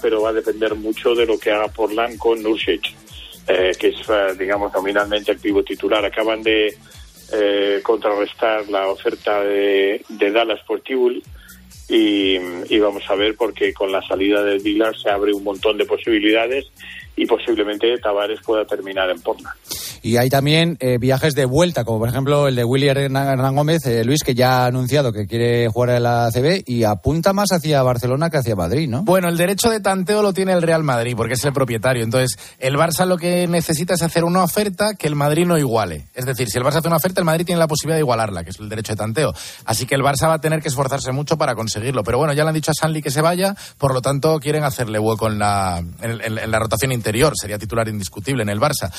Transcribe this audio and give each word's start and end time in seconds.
pero 0.00 0.22
va 0.22 0.30
a 0.30 0.32
depender 0.32 0.74
mucho 0.74 1.14
de 1.14 1.26
lo 1.26 1.38
que 1.38 1.50
haga 1.50 1.68
Portland 1.68 2.18
con 2.18 2.42
Nursic, 2.42 2.94
eh, 3.48 3.72
que 3.78 3.88
es, 3.88 3.96
eh, 4.08 4.34
digamos, 4.38 4.72
nominalmente 4.72 5.32
el 5.32 5.38
pivo 5.38 5.62
titular. 5.62 6.04
Acaban 6.04 6.42
de 6.42 6.76
eh, 7.32 7.80
contrarrestar 7.82 8.68
la 8.68 8.88
oferta 8.88 9.42
de, 9.42 10.04
de 10.08 10.30
Dallas 10.30 10.60
por 10.66 10.80
Tibul 10.80 11.22
y, 11.88 12.78
vamos 12.78 13.02
a 13.08 13.14
ver 13.14 13.36
porque 13.36 13.72
con 13.74 13.92
la 13.92 14.02
salida 14.02 14.42
del 14.42 14.60
Villar 14.60 14.96
se 14.96 15.10
abre 15.10 15.32
un 15.32 15.44
montón 15.44 15.76
de 15.76 15.84
posibilidades 15.84 16.66
y 17.16 17.26
posiblemente 17.26 17.96
Tavares 17.98 18.40
pueda 18.42 18.64
terminar 18.64 19.10
en 19.10 19.20
Portland. 19.20 19.54
Y 20.04 20.18
hay 20.18 20.28
también 20.28 20.76
eh, 20.80 20.98
viajes 20.98 21.34
de 21.34 21.46
vuelta, 21.46 21.82
como 21.84 21.98
por 21.98 22.10
ejemplo 22.10 22.46
el 22.46 22.54
de 22.54 22.62
Willy 22.62 22.88
Hernán 22.88 23.54
Gómez, 23.54 23.86
eh, 23.86 24.04
Luis, 24.04 24.22
que 24.22 24.34
ya 24.34 24.58
ha 24.58 24.66
anunciado 24.66 25.14
que 25.14 25.26
quiere 25.26 25.66
jugar 25.68 25.96
en 25.96 26.02
la 26.02 26.26
ACB 26.26 26.62
y 26.66 26.84
apunta 26.84 27.32
más 27.32 27.52
hacia 27.52 27.82
Barcelona 27.82 28.28
que 28.28 28.36
hacia 28.36 28.54
Madrid, 28.54 28.86
¿no? 28.86 29.02
Bueno, 29.04 29.30
el 29.30 29.38
derecho 29.38 29.70
de 29.70 29.80
tanteo 29.80 30.20
lo 30.20 30.34
tiene 30.34 30.52
el 30.52 30.60
Real 30.60 30.82
Madrid, 30.82 31.14
porque 31.16 31.32
es 31.32 31.44
el 31.46 31.54
propietario. 31.54 32.04
Entonces, 32.04 32.38
el 32.58 32.76
Barça 32.76 33.06
lo 33.06 33.16
que 33.16 33.48
necesita 33.48 33.94
es 33.94 34.02
hacer 34.02 34.24
una 34.24 34.44
oferta 34.44 34.92
que 34.92 35.06
el 35.06 35.14
Madrid 35.14 35.46
no 35.46 35.56
iguale. 35.56 36.08
Es 36.12 36.26
decir, 36.26 36.50
si 36.50 36.58
el 36.58 36.64
Barça 36.64 36.80
hace 36.80 36.88
una 36.88 36.98
oferta, 36.98 37.22
el 37.22 37.24
Madrid 37.24 37.46
tiene 37.46 37.58
la 37.58 37.66
posibilidad 37.66 37.96
de 37.96 38.02
igualarla, 38.02 38.44
que 38.44 38.50
es 38.50 38.60
el 38.60 38.68
derecho 38.68 38.92
de 38.92 38.96
tanteo. 38.96 39.32
Así 39.64 39.86
que 39.86 39.94
el 39.94 40.02
Barça 40.02 40.28
va 40.28 40.34
a 40.34 40.40
tener 40.42 40.60
que 40.60 40.68
esforzarse 40.68 41.12
mucho 41.12 41.38
para 41.38 41.54
conseguirlo. 41.54 42.04
Pero 42.04 42.18
bueno, 42.18 42.34
ya 42.34 42.42
le 42.42 42.50
han 42.50 42.54
dicho 42.54 42.72
a 42.72 42.74
Sanli 42.74 43.00
que 43.00 43.10
se 43.10 43.22
vaya, 43.22 43.56
por 43.78 43.94
lo 43.94 44.02
tanto 44.02 44.38
quieren 44.38 44.64
hacerle 44.64 44.98
hueco 44.98 45.28
en 45.28 45.38
la, 45.38 45.82
en 46.02 46.50
la 46.50 46.58
rotación 46.58 46.92
interior. 46.92 47.32
Sería 47.40 47.56
titular 47.56 47.88
indiscutible 47.88 48.42
en 48.42 48.50
el 48.50 48.60
Barça. 48.60 48.92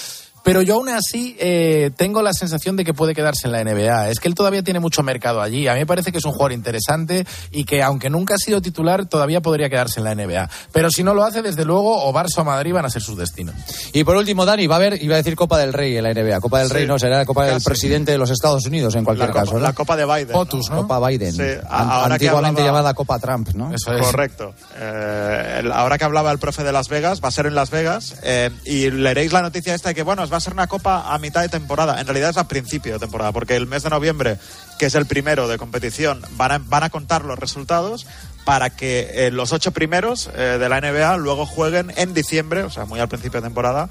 Pero 0.46 0.62
yo 0.62 0.76
aún 0.76 0.90
así 0.90 1.36
eh, 1.40 1.90
tengo 1.98 2.22
la 2.22 2.32
sensación 2.32 2.76
de 2.76 2.86
que 2.86 2.94
puede 2.94 3.16
quedarse 3.16 3.48
en 3.48 3.54
la 3.54 3.64
NBA. 3.64 4.12
Es 4.12 4.20
que 4.20 4.28
él 4.28 4.36
todavía 4.36 4.62
tiene 4.62 4.80
mucho 4.80 5.02
mercado 5.02 5.42
allí. 5.42 5.68
A 5.68 5.74
mí 5.74 5.80
me 5.80 5.86
parece 5.88 6.12
que 6.12 6.20
es 6.20 6.26
un 6.26 6.34
jugador 6.34 6.52
interesante 6.52 7.26
y 7.50 7.64
que 7.64 7.82
aunque 7.82 8.12
nunca 8.12 8.36
ha 8.36 8.38
sido 8.38 8.62
titular, 8.62 9.08
todavía 9.08 9.42
podría 9.42 9.72
quedarse 9.72 10.00
en 10.00 10.04
la 10.04 10.14
NBA. 10.14 10.48
Pero 10.72 10.92
si 10.92 11.02
no 11.02 11.16
lo 11.16 11.24
hace, 11.24 11.42
desde 11.42 11.66
luego, 11.66 12.08
o 12.08 12.14
Barça 12.14 12.42
o 12.42 12.44
Madrid 12.44 12.74
van 12.74 12.86
a 12.86 12.92
ser 12.92 13.02
sus 13.02 13.18
destinos. 13.18 13.56
Y 13.92 14.04
por 14.04 14.16
último, 14.18 14.46
Dani, 14.46 14.68
va 14.68 14.76
a 14.76 14.78
haber, 14.78 15.02
iba 15.02 15.16
a 15.16 15.18
decir 15.18 15.36
Copa 15.36 15.58
del 15.58 15.74
Rey 15.74 15.98
en 15.98 16.04
la 16.04 16.14
NBA. 16.14 16.40
Copa 16.42 16.60
del 16.60 16.68
sí, 16.68 16.74
Rey 16.76 16.86
no, 16.86 17.00
será 17.00 17.18
la 17.18 17.26
Copa 17.26 17.46
del 17.46 17.64
presidente 17.64 18.12
de 18.12 18.20
los 18.20 18.30
Estados 18.30 18.68
Unidos 18.68 18.94
en 18.94 19.04
cualquier 19.04 19.30
la 19.30 19.34
caso. 19.34 19.54
¿no? 19.54 19.62
La 19.62 19.74
Copa 19.74 19.98
de 19.98 20.06
Biden. 20.06 20.28
POTUS, 20.28 20.70
¿no? 20.70 20.84
Copa 20.84 21.08
Biden. 21.08 21.34
Sí, 21.34 21.42
Antiguamente 21.68 22.62
hablaba... 22.62 22.78
llamada 22.78 22.94
Copa 22.94 23.18
Trump, 23.18 23.50
¿no? 23.56 23.74
Eso 23.74 23.94
es. 23.94 24.02
Correcto. 24.06 24.54
Eh, 24.78 25.64
ahora 25.74 25.98
que 25.98 26.06
hablaba 26.06 26.32
el 26.32 26.38
profe 26.38 26.64
de 26.64 26.72
Las 26.72 26.88
Vegas, 26.88 27.20
va 27.24 27.30
a 27.30 27.32
ser 27.32 27.48
en 27.48 27.56
Las 27.56 27.72
Vegas 27.72 28.16
eh, 28.22 28.52
y 28.64 28.92
leeréis 28.92 29.34
la 29.34 29.42
noticia 29.42 29.74
esta 29.74 29.90
de 29.90 29.96
que, 29.96 30.04
bueno, 30.04 30.22
va 30.36 30.40
a 30.40 30.42
ser 30.42 30.52
una 30.52 30.68
Copa 30.68 31.14
a 31.14 31.18
mitad 31.18 31.42
de 31.42 31.48
temporada. 31.48 32.02
En 32.02 32.08
realidad 32.08 32.32
es 32.32 32.38
a 32.38 32.50
principio 32.50 32.94
de 32.94 33.00
temporada, 33.00 33.32
porque 33.32 33.56
el 33.56 33.68
mes 33.68 33.84
de 33.84 33.90
noviembre, 33.90 34.38
que 34.78 34.88
es 34.88 34.96
el 34.96 35.06
primero 35.06 35.48
de 35.48 35.58
competición, 35.58 36.22
van 36.32 36.52
a, 36.52 36.58
van 36.58 36.84
a 36.84 36.90
contar 36.90 37.24
los 37.24 37.40
resultados 37.40 38.06
para 38.44 38.70
que 38.70 39.28
eh, 39.28 39.32
los 39.32 39.54
ocho 39.54 39.72
primeros 39.72 40.30
eh, 40.36 40.58
de 40.60 40.68
la 40.68 40.82
NBA 40.82 41.16
luego 41.18 41.46
jueguen 41.46 41.94
en 41.96 42.14
diciembre, 42.14 42.64
o 42.64 42.70
sea, 42.70 42.84
muy 42.84 43.00
al 43.00 43.08
principio 43.08 43.40
de 43.40 43.48
temporada. 43.48 43.88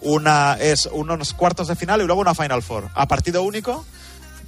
Una 0.00 0.56
es 0.60 0.86
unos 0.86 1.34
cuartos 1.34 1.66
de 1.66 1.74
final 1.74 2.00
y 2.00 2.04
luego 2.04 2.20
una 2.20 2.36
Final 2.36 2.62
Four 2.62 2.90
a 2.94 3.08
partido 3.08 3.42
único 3.42 3.84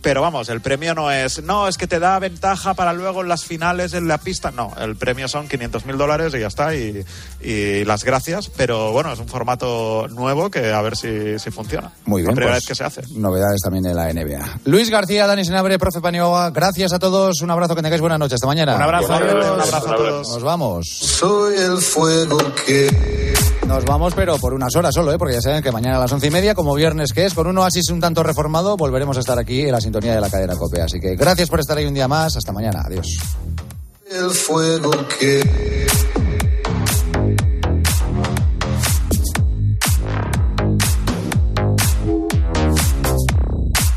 pero 0.02 0.22
vamos, 0.22 0.48
el 0.48 0.60
premio 0.60 0.94
no 0.94 1.10
es, 1.10 1.42
no, 1.42 1.68
es 1.68 1.76
que 1.76 1.86
te 1.86 1.98
da 1.98 2.18
ventaja 2.18 2.74
para 2.74 2.92
luego 2.92 3.22
en 3.22 3.28
las 3.28 3.44
finales 3.44 3.92
en 3.92 4.08
la 4.08 4.18
pista. 4.18 4.50
No, 4.50 4.72
el 4.80 4.96
premio 4.96 5.28
son 5.28 5.48
500 5.48 5.86
mil 5.86 5.98
dólares 5.98 6.32
y 6.34 6.40
ya 6.40 6.46
está, 6.46 6.74
y, 6.74 7.04
y, 7.40 7.84
las 7.84 8.04
gracias. 8.04 8.50
Pero 8.56 8.92
bueno, 8.92 9.12
es 9.12 9.18
un 9.18 9.28
formato 9.28 10.06
nuevo 10.08 10.50
que 10.50 10.72
a 10.72 10.80
ver 10.82 10.96
si, 10.96 11.38
si 11.38 11.50
funciona. 11.50 11.92
Muy 12.06 12.22
bien. 12.22 12.30
La 12.30 12.34
primera 12.34 12.52
pues, 12.52 12.62
vez 12.62 12.68
que 12.68 12.74
se 12.74 12.84
hace. 12.84 13.02
Novedades 13.14 13.60
también 13.62 13.86
en 13.86 13.96
la 13.96 14.12
NBA. 14.12 14.60
Luis 14.64 14.90
García, 14.90 15.26
Dani 15.26 15.44
Senabre, 15.44 15.78
profe 15.78 16.00
Paniagua, 16.00 16.50
gracias 16.50 16.92
a 16.92 16.98
todos. 16.98 17.40
Un 17.42 17.50
abrazo, 17.50 17.74
que 17.74 17.82
tengáis 17.82 18.00
buena 18.00 18.18
noche. 18.18 18.34
Hasta 18.34 18.46
mañana. 18.46 18.76
Un 18.76 18.82
abrazo, 18.82 19.12
Adiós. 19.12 19.32
un 19.34 19.60
abrazo 19.60 19.76
a 19.76 19.96
todos. 19.96 20.28
Nos 20.28 20.42
vamos. 20.42 20.86
Soy 20.88 21.56
el 21.56 21.78
fuego 21.78 22.38
que. 22.66 23.29
Nos 23.70 23.84
vamos, 23.84 24.14
pero 24.16 24.36
por 24.36 24.52
unas 24.52 24.74
horas 24.74 24.92
solo, 24.92 25.12
¿eh? 25.12 25.16
porque 25.16 25.34
ya 25.34 25.40
saben 25.40 25.62
que 25.62 25.70
mañana 25.70 25.96
a 25.98 26.00
las 26.00 26.10
once 26.10 26.26
y 26.26 26.30
media, 26.30 26.56
como 26.56 26.74
viernes 26.74 27.12
que 27.12 27.24
es, 27.24 27.34
con 27.34 27.46
un 27.46 27.56
oasis 27.56 27.88
un 27.90 28.00
tanto 28.00 28.24
reformado, 28.24 28.76
volveremos 28.76 29.16
a 29.16 29.20
estar 29.20 29.38
aquí 29.38 29.60
en 29.60 29.70
la 29.70 29.80
sintonía 29.80 30.12
de 30.12 30.20
la 30.20 30.28
cadena 30.28 30.56
COPE. 30.56 30.82
Así 30.82 30.98
que 30.98 31.14
gracias 31.14 31.48
por 31.48 31.60
estar 31.60 31.78
ahí 31.78 31.86
un 31.86 31.94
día 31.94 32.08
más. 32.08 32.36
Hasta 32.36 32.50
mañana. 32.50 32.82
Adiós. 32.84 33.16
El 34.10 34.30
fuego 34.30 34.90
que. 35.20 35.86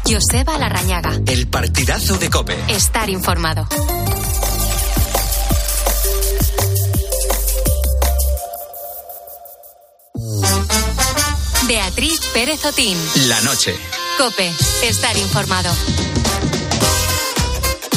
Joseba 0.06 0.60
Larrañaga. 0.60 1.20
El 1.26 1.48
partidazo 1.48 2.20
de 2.20 2.30
Cope. 2.30 2.56
Estar 2.68 3.10
informado. 3.10 3.68
Beatriz 11.68 12.20
Pérez 12.34 12.66
Otín. 12.66 12.98
La 13.28 13.40
noche. 13.42 13.74
Cope. 14.18 14.52
Estar 14.84 15.16
informado. 15.18 15.72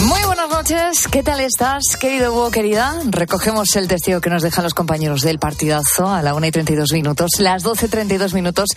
Muy 0.03 0.23
buenas 0.25 0.49
noches, 0.49 1.09
¿qué 1.11 1.23
tal 1.25 1.41
estás, 1.41 1.97
querido 1.99 2.33
Hugo, 2.33 2.51
querida? 2.53 2.95
Recogemos 3.07 3.75
el 3.75 3.89
testigo 3.89 4.21
que 4.21 4.31
nos 4.31 4.43
dejan 4.43 4.63
los 4.63 4.75
compañeros 4.75 5.23
del 5.23 5.41
partidazo 5.41 6.09
a 6.09 6.23
la 6.23 6.35
1 6.35 6.47
y 6.47 6.51
32 6.53 6.93
minutos, 6.93 7.31
las 7.41 7.65
12 7.65 7.87
y 7.87 7.89
32 7.89 8.35
minutos, 8.35 8.69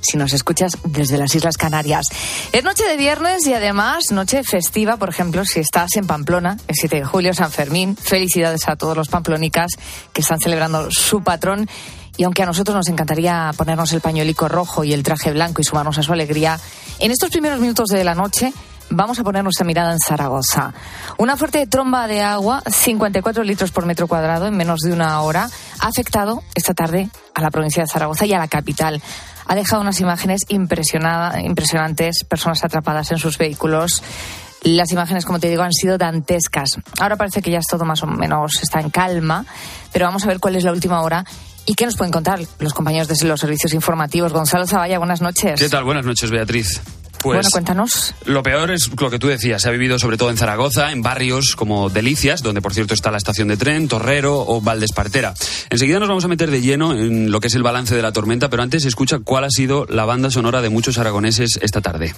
si 0.00 0.16
nos 0.16 0.32
escuchas 0.32 0.78
desde 0.84 1.18
las 1.18 1.34
Islas 1.34 1.56
Canarias. 1.56 2.06
Es 2.52 2.62
noche 2.62 2.84
de 2.84 2.96
viernes 2.96 3.46
y 3.46 3.54
además 3.54 4.12
noche 4.12 4.44
festiva, 4.44 4.96
por 4.96 5.08
ejemplo, 5.08 5.44
si 5.44 5.58
estás 5.58 5.96
en 5.96 6.06
Pamplona, 6.06 6.56
el 6.68 6.74
7 6.76 6.96
de 6.96 7.04
julio, 7.04 7.34
San 7.34 7.50
Fermín. 7.50 7.96
Felicidades 7.96 8.68
a 8.68 8.76
todos 8.76 8.96
los 8.96 9.08
pamplonicas 9.08 9.72
que 10.12 10.20
están 10.20 10.38
celebrando 10.38 10.90
su 10.92 11.22
patrón. 11.24 11.68
Y 12.16 12.24
aunque 12.24 12.42
a 12.42 12.46
nosotros 12.46 12.74
nos 12.74 12.88
encantaría 12.88 13.52
ponernos 13.56 13.92
el 13.92 14.00
pañuelico 14.00 14.48
rojo 14.48 14.84
y 14.84 14.92
el 14.92 15.02
traje 15.02 15.32
blanco 15.32 15.60
y 15.60 15.64
sumarnos 15.64 15.98
a 15.98 16.02
su 16.02 16.12
alegría, 16.12 16.58
en 16.98 17.10
estos 17.10 17.30
primeros 17.30 17.60
minutos 17.60 17.88
de 17.88 18.04
la 18.04 18.14
noche 18.14 18.52
vamos 18.90 19.18
a 19.18 19.24
poner 19.24 19.42
nuestra 19.42 19.66
mirada 19.66 19.92
en 19.92 19.98
Zaragoza. 19.98 20.72
Una 21.18 21.36
fuerte 21.36 21.66
tromba 21.66 22.06
de 22.06 22.22
agua, 22.22 22.62
54 22.66 23.42
litros 23.42 23.70
por 23.70 23.84
metro 23.84 24.08
cuadrado 24.08 24.46
en 24.46 24.56
menos 24.56 24.80
de 24.80 24.92
una 24.92 25.20
hora, 25.20 25.48
ha 25.80 25.86
afectado 25.86 26.42
esta 26.54 26.74
tarde 26.74 27.10
a 27.34 27.40
la 27.42 27.50
provincia 27.50 27.82
de 27.82 27.88
Zaragoza 27.88 28.26
y 28.26 28.32
a 28.32 28.38
la 28.38 28.48
capital. 28.48 29.02
Ha 29.46 29.54
dejado 29.54 29.82
unas 29.82 30.00
imágenes 30.00 30.42
impresionantes, 30.48 32.24
personas 32.24 32.64
atrapadas 32.64 33.12
en 33.12 33.18
sus 33.18 33.38
vehículos. 33.38 34.02
Las 34.62 34.90
imágenes, 34.90 35.24
como 35.24 35.38
te 35.38 35.48
digo, 35.48 35.62
han 35.62 35.72
sido 35.72 35.98
dantescas. 35.98 36.70
Ahora 36.98 37.16
parece 37.16 37.42
que 37.42 37.50
ya 37.50 37.58
es 37.58 37.66
todo 37.66 37.84
más 37.84 38.02
o 38.02 38.06
menos 38.06 38.60
está 38.62 38.80
en 38.80 38.90
calma, 38.90 39.44
pero 39.92 40.06
vamos 40.06 40.24
a 40.24 40.28
ver 40.28 40.40
cuál 40.40 40.56
es 40.56 40.64
la 40.64 40.72
última 40.72 41.02
hora 41.02 41.24
¿Y 41.66 41.74
qué 41.74 41.84
nos 41.84 41.96
pueden 41.96 42.12
contar 42.12 42.40
los 42.60 42.72
compañeros 42.72 43.08
de 43.08 43.26
los 43.26 43.40
servicios 43.40 43.74
informativos? 43.74 44.32
Gonzalo 44.32 44.66
Zavalla, 44.66 44.98
buenas 44.98 45.20
noches. 45.20 45.58
¿Qué 45.58 45.68
tal? 45.68 45.82
Buenas 45.82 46.06
noches, 46.06 46.30
Beatriz. 46.30 46.80
Pues, 47.20 47.38
bueno, 47.38 47.48
cuéntanos. 47.50 48.14
Lo 48.24 48.42
peor 48.44 48.70
es 48.70 48.88
lo 49.00 49.10
que 49.10 49.18
tú 49.18 49.26
decías. 49.26 49.62
Se 49.62 49.68
ha 49.68 49.72
vivido 49.72 49.98
sobre 49.98 50.16
todo 50.16 50.30
en 50.30 50.36
Zaragoza, 50.36 50.92
en 50.92 51.02
barrios 51.02 51.56
como 51.56 51.90
Delicias, 51.90 52.42
donde 52.42 52.62
por 52.62 52.72
cierto 52.72 52.94
está 52.94 53.10
la 53.10 53.16
estación 53.16 53.48
de 53.48 53.56
tren, 53.56 53.88
Torrero 53.88 54.44
o 54.46 54.60
Valdespartera. 54.60 55.34
Enseguida 55.70 55.98
nos 55.98 56.08
vamos 56.08 56.24
a 56.24 56.28
meter 56.28 56.52
de 56.52 56.60
lleno 56.60 56.92
en 56.92 57.32
lo 57.32 57.40
que 57.40 57.48
es 57.48 57.54
el 57.56 57.64
balance 57.64 57.96
de 57.96 58.02
la 58.02 58.12
tormenta, 58.12 58.48
pero 58.48 58.62
antes 58.62 58.84
escucha 58.84 59.18
cuál 59.18 59.42
ha 59.42 59.50
sido 59.50 59.86
la 59.88 60.04
banda 60.04 60.30
sonora 60.30 60.62
de 60.62 60.68
muchos 60.68 60.98
aragoneses 60.98 61.58
esta 61.62 61.80
tarde. 61.80 62.14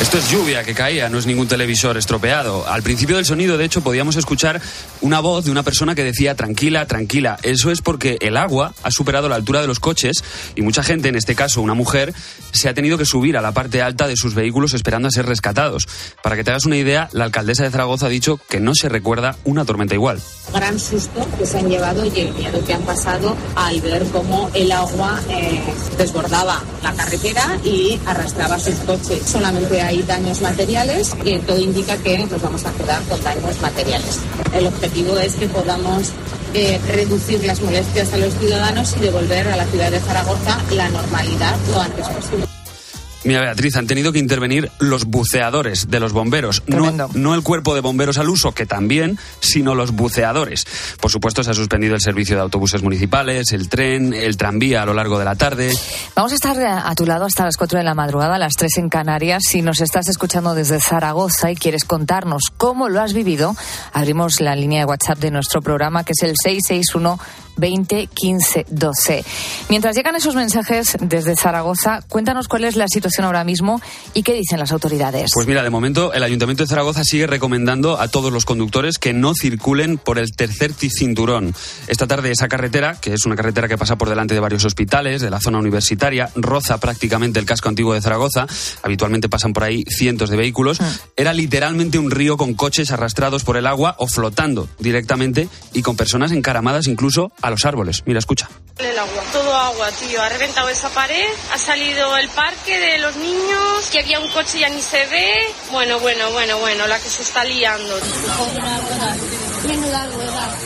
Esto 0.00 0.16
es 0.16 0.30
lluvia 0.30 0.64
que 0.64 0.72
caía, 0.72 1.10
no 1.10 1.18
es 1.18 1.26
ningún 1.26 1.46
televisor 1.46 1.98
estropeado. 1.98 2.66
Al 2.66 2.82
principio 2.82 3.16
del 3.16 3.26
sonido, 3.26 3.58
de 3.58 3.66
hecho, 3.66 3.82
podíamos 3.82 4.16
escuchar 4.16 4.58
una 5.02 5.20
voz 5.20 5.44
de 5.44 5.50
una 5.50 5.62
persona 5.62 5.94
que 5.94 6.02
decía 6.02 6.34
tranquila, 6.34 6.86
tranquila. 6.86 7.38
Eso 7.42 7.70
es 7.70 7.82
porque 7.82 8.16
el 8.22 8.38
agua 8.38 8.72
ha 8.82 8.90
superado 8.90 9.28
la 9.28 9.36
altura 9.36 9.60
de 9.60 9.66
los 9.66 9.78
coches 9.78 10.24
y 10.56 10.62
mucha 10.62 10.82
gente, 10.82 11.10
en 11.10 11.16
este 11.16 11.34
caso 11.34 11.60
una 11.60 11.74
mujer, 11.74 12.14
se 12.50 12.70
ha 12.70 12.74
tenido 12.74 12.96
que 12.96 13.04
subir 13.04 13.36
a 13.36 13.42
la 13.42 13.52
parte 13.52 13.82
alta 13.82 14.08
de 14.08 14.16
sus 14.16 14.34
vehículos 14.34 14.72
esperando 14.72 15.06
a 15.06 15.10
ser 15.10 15.26
rescatados. 15.26 15.86
Para 16.22 16.34
que 16.34 16.44
te 16.44 16.50
hagas 16.50 16.64
una 16.64 16.78
idea, 16.78 17.10
la 17.12 17.24
alcaldesa 17.24 17.64
de 17.64 17.70
Zaragoza 17.70 18.06
ha 18.06 18.08
dicho 18.08 18.40
que 18.48 18.58
no 18.58 18.74
se 18.74 18.88
recuerda 18.88 19.36
una 19.44 19.66
tormenta 19.66 19.94
igual. 19.94 20.18
Gran 20.54 20.80
susto 20.80 21.28
que 21.38 21.44
se 21.44 21.58
han 21.58 21.68
llevado 21.68 22.06
y 22.06 22.20
el 22.20 22.34
miedo 22.34 22.64
que 22.64 22.72
han 22.72 22.82
pasado 22.82 23.36
al 23.54 23.80
ver 23.82 24.04
cómo 24.06 24.50
el 24.54 24.72
agua 24.72 25.20
eh, 25.28 25.60
desbordaba 25.98 26.64
la 26.82 26.94
carretera 26.94 27.58
y 27.64 28.00
arrastraba 28.06 28.58
sus 28.58 28.76
coches. 28.76 29.22
Solamente 29.26 29.80
hay 29.80 29.89
daños 29.98 30.40
materiales 30.40 31.12
y 31.24 31.38
todo 31.38 31.58
indica 31.58 31.96
que 31.98 32.18
nos 32.18 32.40
vamos 32.40 32.64
a 32.64 32.72
quedar 32.72 33.02
con 33.02 33.22
daños 33.22 33.60
materiales. 33.60 34.20
El 34.54 34.66
objetivo 34.66 35.18
es 35.18 35.34
que 35.34 35.48
podamos 35.48 36.12
eh, 36.54 36.80
reducir 36.88 37.44
las 37.44 37.60
molestias 37.60 38.12
a 38.12 38.16
los 38.16 38.34
ciudadanos 38.34 38.96
y 38.96 39.00
devolver 39.00 39.48
a 39.48 39.56
la 39.56 39.66
ciudad 39.66 39.90
de 39.90 40.00
Zaragoza 40.00 40.58
la 40.72 40.88
normalidad 40.88 41.56
lo 41.72 41.80
antes 41.80 42.08
posible. 42.08 42.59
Mira, 43.24 43.42
Beatriz, 43.42 43.76
han 43.76 43.86
tenido 43.86 44.12
que 44.12 44.18
intervenir 44.18 44.70
los 44.78 45.04
buceadores 45.04 45.90
de 45.90 46.00
los 46.00 46.12
bomberos. 46.12 46.62
No, 46.66 47.34
el 47.34 47.42
cuerpo 47.42 47.74
de 47.74 47.80
bomberos 47.80 48.18
al 48.18 48.30
uso, 48.30 48.52
que 48.52 48.64
también, 48.64 49.18
sino 49.40 49.74
los 49.74 49.92
buceadores. 49.92 50.66
Por 51.00 51.10
supuesto, 51.10 51.44
se 51.44 51.50
ha 51.50 51.54
suspendido 51.54 51.94
el 51.94 52.00
servicio 52.00 52.36
de 52.36 52.42
autobuses 52.42 52.82
municipales, 52.82 53.52
el 53.52 53.68
tren, 53.68 54.14
el 54.14 54.36
tranvía 54.36 54.82
a 54.82 54.86
lo 54.86 54.94
largo 54.94 55.18
de 55.18 55.24
la 55.26 55.34
tarde. 55.34 55.70
Vamos 56.14 56.32
a 56.32 56.34
estar 56.34 56.56
eh, 56.56 56.66
a 56.66 56.94
tu 56.94 57.04
lado 57.04 57.26
hasta 57.26 57.44
las 57.44 57.56
4 57.56 57.78
de 57.78 57.84
la 57.84 57.94
madrugada, 57.94 58.36
a 58.36 58.38
las 58.38 58.54
3 58.54 58.78
en 58.78 58.88
Canarias. 58.88 59.42
Si 59.46 59.60
nos 59.60 59.80
estás 59.80 60.08
escuchando 60.08 60.54
desde 60.54 60.80
Zaragoza 60.80 61.50
y 61.50 61.56
quieres 61.56 61.84
contarnos 61.84 62.44
cómo 62.56 62.88
lo 62.88 63.00
has 63.02 63.12
vivido, 63.12 63.54
abrimos 63.92 64.40
la 64.40 64.56
línea 64.56 64.80
de 64.80 64.86
WhatsApp 64.86 65.18
de 65.18 65.30
nuestro 65.30 65.60
programa, 65.60 66.04
que 66.04 66.12
es 66.12 66.22
el 66.22 66.34
661 66.42 67.18
20 67.60 68.08
15 68.08 68.66
12. 68.68 69.24
Mientras 69.68 69.94
llegan 69.94 70.16
esos 70.16 70.34
mensajes 70.34 70.96
desde 71.00 71.36
Zaragoza, 71.36 72.00
cuéntanos 72.08 72.48
cuál 72.48 72.64
es 72.64 72.76
la 72.76 72.88
situación 72.88 73.26
ahora 73.26 73.44
mismo 73.44 73.80
y 74.14 74.22
qué 74.22 74.32
dicen 74.32 74.58
las 74.58 74.72
autoridades. 74.72 75.30
Pues 75.34 75.46
mira, 75.46 75.62
de 75.62 75.70
momento 75.70 76.12
el 76.12 76.22
Ayuntamiento 76.22 76.64
de 76.64 76.68
Zaragoza 76.68 77.04
sigue 77.04 77.26
recomendando 77.26 78.00
a 78.00 78.08
todos 78.08 78.32
los 78.32 78.44
conductores 78.44 78.98
que 78.98 79.12
no 79.12 79.34
circulen 79.34 79.98
por 79.98 80.18
el 80.18 80.32
tercer 80.32 80.72
cinturón. 80.72 81.54
Esta 81.86 82.06
tarde 82.06 82.30
esa 82.30 82.48
carretera, 82.48 82.96
que 83.00 83.12
es 83.12 83.26
una 83.26 83.36
carretera 83.36 83.68
que 83.68 83.76
pasa 83.76 83.96
por 83.96 84.08
delante 84.08 84.34
de 84.34 84.40
varios 84.40 84.64
hospitales, 84.64 85.20
de 85.20 85.30
la 85.30 85.40
zona 85.40 85.58
universitaria, 85.58 86.30
roza 86.34 86.78
prácticamente 86.78 87.38
el 87.38 87.46
casco 87.46 87.68
antiguo 87.68 87.94
de 87.94 88.00
Zaragoza, 88.00 88.46
habitualmente 88.82 89.28
pasan 89.28 89.52
por 89.52 89.64
ahí 89.64 89.84
cientos 89.88 90.30
de 90.30 90.36
vehículos, 90.36 90.78
era 91.16 91.32
literalmente 91.32 91.98
un 91.98 92.10
río 92.10 92.36
con 92.36 92.54
coches 92.54 92.90
arrastrados 92.90 93.44
por 93.44 93.56
el 93.56 93.66
agua 93.66 93.96
o 93.98 94.06
flotando 94.06 94.68
directamente 94.78 95.48
y 95.72 95.82
con 95.82 95.96
personas 95.96 96.32
encaramadas 96.32 96.86
incluso 96.86 97.32
a 97.42 97.49
los 97.50 97.64
árboles. 97.64 98.02
Mira, 98.06 98.18
escucha. 98.18 98.48
El 98.78 98.98
agua, 98.98 99.22
todo 99.32 99.54
agua, 99.54 99.90
tío. 99.92 100.22
Ha 100.22 100.28
reventado 100.28 100.68
esa 100.68 100.88
pared, 100.90 101.28
ha 101.52 101.58
salido 101.58 102.16
el 102.16 102.28
parque 102.30 102.78
de 102.78 102.98
los 102.98 103.16
niños, 103.16 103.90
que 103.90 104.00
había 104.00 104.20
un 104.20 104.28
coche 104.28 104.60
ya 104.60 104.68
ni 104.68 104.80
se 104.80 105.04
ve. 105.06 105.52
Bueno, 105.70 106.00
bueno, 106.00 106.30
bueno, 106.32 106.58
bueno, 106.58 106.86
la 106.86 106.98
que 106.98 107.08
se 107.08 107.22
está 107.22 107.44
liando. 107.44 107.98
Menuda 109.66 110.06
rueda. 110.06 110.56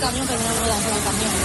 Camión, 0.00 0.26
pero 0.26 0.40
no 0.40 0.60
ruedas 0.60 0.84
el 0.84 1.04
camión. 1.04 1.41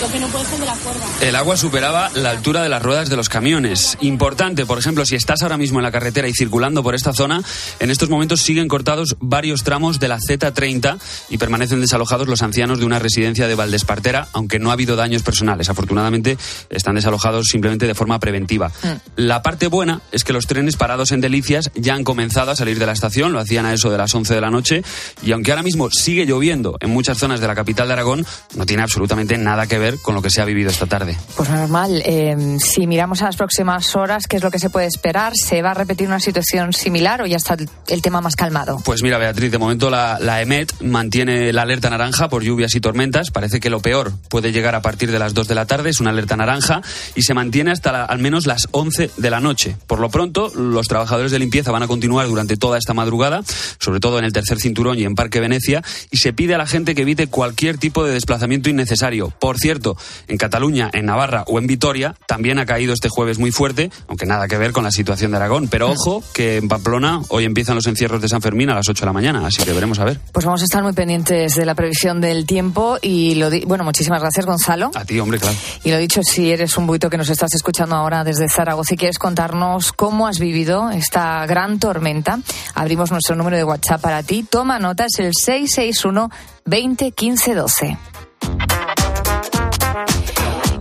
Lo 0.00 0.08
que 0.12 0.20
no 0.20 0.28
puede 0.28 0.44
ser 0.44 0.60
de 0.60 0.66
la 0.66 0.74
cuerda. 0.74 1.06
El 1.20 1.34
agua 1.34 1.56
superaba 1.56 2.10
la 2.14 2.30
altura 2.30 2.62
de 2.62 2.68
las 2.68 2.80
ruedas 2.80 3.10
de 3.10 3.16
los 3.16 3.28
camiones. 3.28 3.98
Importante, 4.00 4.64
por 4.64 4.78
ejemplo, 4.78 5.04
si 5.04 5.16
estás 5.16 5.42
ahora 5.42 5.56
mismo 5.56 5.80
en 5.80 5.82
la 5.82 5.90
carretera 5.90 6.28
y 6.28 6.32
circulando 6.32 6.84
por 6.84 6.94
esta 6.94 7.12
zona, 7.12 7.42
en 7.80 7.90
estos 7.90 8.08
momentos 8.08 8.40
siguen 8.40 8.68
cortados 8.68 9.16
varios 9.18 9.64
tramos 9.64 9.98
de 9.98 10.06
la 10.06 10.18
Z30 10.18 10.98
y 11.30 11.38
permanecen 11.38 11.80
desalojados 11.80 12.28
los 12.28 12.42
ancianos 12.42 12.78
de 12.78 12.86
una 12.86 13.00
residencia 13.00 13.48
de 13.48 13.56
Valdespartera, 13.56 14.28
aunque 14.32 14.60
no 14.60 14.70
ha 14.70 14.74
habido 14.74 14.94
daños 14.94 15.22
personales. 15.24 15.68
Afortunadamente, 15.68 16.38
están 16.70 16.94
desalojados 16.94 17.46
simplemente 17.50 17.86
de 17.88 17.94
forma 17.94 18.20
preventiva. 18.20 18.70
La 19.16 19.42
parte 19.42 19.66
buena 19.66 20.00
es 20.12 20.22
que 20.22 20.32
los 20.32 20.46
trenes 20.46 20.76
parados 20.76 21.10
en 21.10 21.20
Delicias 21.20 21.70
ya 21.74 21.94
han 21.94 22.04
comenzado 22.04 22.52
a 22.52 22.56
salir 22.56 22.78
de 22.78 22.86
la 22.86 22.92
estación, 22.92 23.32
lo 23.32 23.40
hacían 23.40 23.66
a 23.66 23.74
eso 23.74 23.90
de 23.90 23.98
las 23.98 24.14
11 24.14 24.34
de 24.34 24.40
la 24.40 24.50
noche, 24.50 24.84
y 25.22 25.32
aunque 25.32 25.50
ahora 25.50 25.64
mismo 25.64 25.88
sigue 25.90 26.24
lloviendo 26.24 26.76
en 26.80 26.90
muchas 26.90 27.18
zonas 27.18 27.40
de 27.40 27.48
la 27.48 27.56
capital 27.56 27.88
de 27.88 27.94
Aragón, 27.94 28.24
no 28.54 28.64
tiene 28.64 28.84
absolutamente 28.84 29.36
nada 29.38 29.66
que 29.66 29.87
ver 29.90 29.98
con 30.00 30.14
lo 30.14 30.22
que 30.22 30.30
se 30.30 30.40
ha 30.40 30.44
vivido 30.44 30.70
esta 30.70 30.86
tarde. 30.86 31.16
Pues 31.36 31.48
normal, 31.48 32.02
eh, 32.04 32.36
si 32.58 32.86
miramos 32.86 33.22
a 33.22 33.26
las 33.26 33.36
próximas 33.36 33.94
horas, 33.96 34.26
¿qué 34.28 34.36
es 34.36 34.42
lo 34.42 34.50
que 34.50 34.58
se 34.58 34.70
puede 34.70 34.86
esperar? 34.86 35.32
¿Se 35.34 35.62
va 35.62 35.70
a 35.70 35.74
repetir 35.74 36.06
una 36.08 36.20
situación 36.20 36.72
similar 36.72 37.22
o 37.22 37.26
ya 37.26 37.36
está 37.36 37.56
el, 37.88 38.02
tema 38.02 38.20
más 38.20 38.36
calmado? 38.36 38.80
Pues 38.84 39.02
mira, 39.02 39.18
Beatriz, 39.18 39.50
de 39.50 39.58
momento 39.58 39.90
la, 39.90 40.18
la 40.20 40.42
EMET 40.42 40.72
mantiene 40.82 41.52
la 41.52 41.62
alerta 41.62 41.88
naranja 41.90 42.28
por 42.28 42.42
lluvias 42.42 42.74
y 42.74 42.80
tormentas. 42.80 43.30
Parece 43.30 43.60
que 43.60 43.70
lo 43.70 43.80
peor 43.80 44.12
puede 44.28 44.52
llegar 44.52 44.74
a 44.74 44.82
partir 44.82 45.10
de 45.10 45.18
las 45.18 45.34
2 45.34 45.48
de 45.48 45.54
la 45.54 45.66
tarde, 45.66 45.90
es 45.90 46.00
una 46.00 46.10
alerta 46.10 46.36
naranja, 46.36 46.82
y 47.14 47.22
se 47.22 47.34
mantiene 47.34 47.70
hasta 47.70 47.92
la- 47.92 48.04
al 48.04 48.18
menos 48.18 48.46
las 48.46 48.68
11 48.72 49.10
de 49.16 49.30
la 49.30 49.40
noche. 49.40 49.76
Por 49.86 50.00
lo 50.00 50.10
pronto, 50.10 50.52
los 50.54 50.86
trabajadores 50.88 51.32
de 51.32 51.38
limpieza 51.38 51.72
van 51.72 51.82
a 51.82 51.86
continuar 51.88 52.26
durante 52.26 52.56
toda 52.56 52.78
esta 52.78 52.94
madrugada, 52.94 53.42
sobre 53.78 54.00
todo 54.00 54.18
en 54.18 54.24
el 54.24 54.32
tercer 54.32 54.58
cinturón 54.58 54.98
y 54.98 55.04
en 55.04 55.14
Parque 55.14 55.40
Venecia, 55.40 55.82
y 56.10 56.18
se 56.18 56.32
pide 56.32 56.54
a 56.54 56.58
la 56.58 56.66
gente 56.66 56.94
que 56.94 57.02
evite 57.02 57.26
cualquier 57.28 57.78
tipo 57.78 58.04
de 58.04 58.12
desplazamiento 58.12 58.68
innecesario. 58.70 59.30
Por 59.38 59.56
cierto, 59.58 59.77
en 60.26 60.36
Cataluña, 60.38 60.90
en 60.92 61.06
Navarra 61.06 61.44
o 61.46 61.58
en 61.58 61.66
Vitoria 61.66 62.14
también 62.26 62.58
ha 62.58 62.66
caído 62.66 62.92
este 62.92 63.08
jueves 63.08 63.38
muy 63.38 63.50
fuerte, 63.52 63.90
aunque 64.08 64.26
nada 64.26 64.48
que 64.48 64.56
ver 64.58 64.72
con 64.72 64.84
la 64.84 64.90
situación 64.90 65.30
de 65.30 65.36
Aragón. 65.38 65.68
Pero 65.68 65.90
ojo, 65.90 66.22
que 66.32 66.56
en 66.56 66.68
Pamplona 66.68 67.22
hoy 67.28 67.44
empiezan 67.44 67.74
los 67.76 67.86
encierros 67.86 68.20
de 68.20 68.28
San 68.28 68.42
Fermín 68.42 68.70
a 68.70 68.74
las 68.74 68.88
8 68.88 69.00
de 69.00 69.06
la 69.06 69.12
mañana, 69.12 69.46
así 69.46 69.62
que 69.62 69.72
veremos 69.72 69.98
a 69.98 70.04
ver. 70.04 70.20
Pues 70.32 70.44
vamos 70.44 70.60
a 70.62 70.64
estar 70.64 70.82
muy 70.82 70.92
pendientes 70.92 71.54
de 71.54 71.64
la 71.66 71.74
previsión 71.74 72.20
del 72.20 72.46
tiempo 72.46 72.98
y 73.00 73.34
lo 73.36 73.50
di- 73.50 73.64
bueno, 73.66 73.84
muchísimas 73.84 74.20
gracias 74.20 74.44
Gonzalo. 74.46 74.90
A 74.94 75.04
ti, 75.04 75.18
hombre, 75.20 75.38
claro. 75.38 75.56
Y 75.84 75.90
lo 75.90 75.98
dicho, 75.98 76.20
si 76.22 76.50
eres 76.50 76.76
un 76.76 76.86
buito 76.86 77.08
que 77.10 77.16
nos 77.18 77.28
estás 77.30 77.54
escuchando 77.54 77.94
ahora 77.96 78.24
desde 78.24 78.48
Zaragoza 78.48 78.94
y 78.94 78.96
quieres 78.96 79.18
contarnos 79.18 79.92
cómo 79.92 80.26
has 80.26 80.38
vivido 80.38 80.90
esta 80.90 81.44
gran 81.46 81.78
tormenta, 81.78 82.38
abrimos 82.74 83.10
nuestro 83.10 83.36
número 83.36 83.56
de 83.56 83.64
WhatsApp 83.64 84.00
para 84.00 84.22
ti. 84.22 84.44
Toma 84.48 84.78
nota, 84.78 85.06
es 85.06 85.18
el 85.18 85.32
661 85.34 86.30
20 86.64 87.12
15 87.12 87.54
12. 87.54 87.98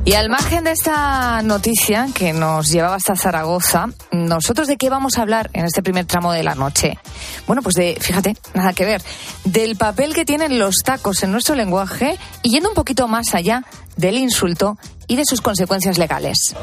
Y 0.08 0.14
al 0.14 0.30
margen 0.30 0.64
de 0.64 0.72
esta 0.72 1.42
noticia 1.42 2.08
que 2.16 2.32
nos 2.32 2.70
llevaba 2.70 2.96
hasta 2.96 3.18
Zaragoza, 3.18 3.88
¿nosotros 4.14 4.70
de 4.70 4.78
qué 4.78 4.90
vamos 4.90 5.18
a 5.18 5.22
hablar 5.22 5.50
en 5.52 5.66
este 5.66 5.84
primer 5.84 6.06
tramo 6.06 6.32
de 6.32 6.44
la 6.44 6.56
noche? 6.56 6.98
Bueno, 7.46 7.62
pues 7.62 7.76
de, 7.76 7.98
fíjate, 8.00 8.38
nada 8.54 8.72
que 8.72 8.86
ver, 8.86 9.02
del 9.44 9.76
papel 9.76 10.14
que 10.14 10.24
tienen 10.24 10.60
los 10.60 10.78
tacos 10.78 11.24
en 11.24 11.34
nuestro 11.34 11.56
lenguaje 11.56 12.18
y 12.42 12.52
yendo 12.52 12.70
un 12.70 12.76
poquito 12.76 13.10
más 13.10 13.36
allá 13.36 13.66
del 13.98 14.18
insulto 14.18 14.78
y 15.08 15.18
de 15.18 15.26
sus 15.26 15.42
consecuencias 15.42 15.98
legales. 15.98 16.56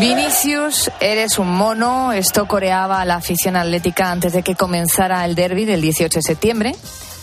Vinicius, 0.00 0.90
eres 0.98 1.38
un 1.38 1.54
mono. 1.54 2.12
Esto 2.12 2.48
coreaba 2.48 3.00
a 3.00 3.04
la 3.04 3.14
afición 3.14 3.54
atlética 3.54 4.10
antes 4.10 4.32
de 4.32 4.42
que 4.42 4.56
comenzara 4.56 5.24
el 5.24 5.36
derby 5.36 5.66
del 5.66 5.80
18 5.80 6.18
de 6.18 6.22
septiembre. 6.22 6.74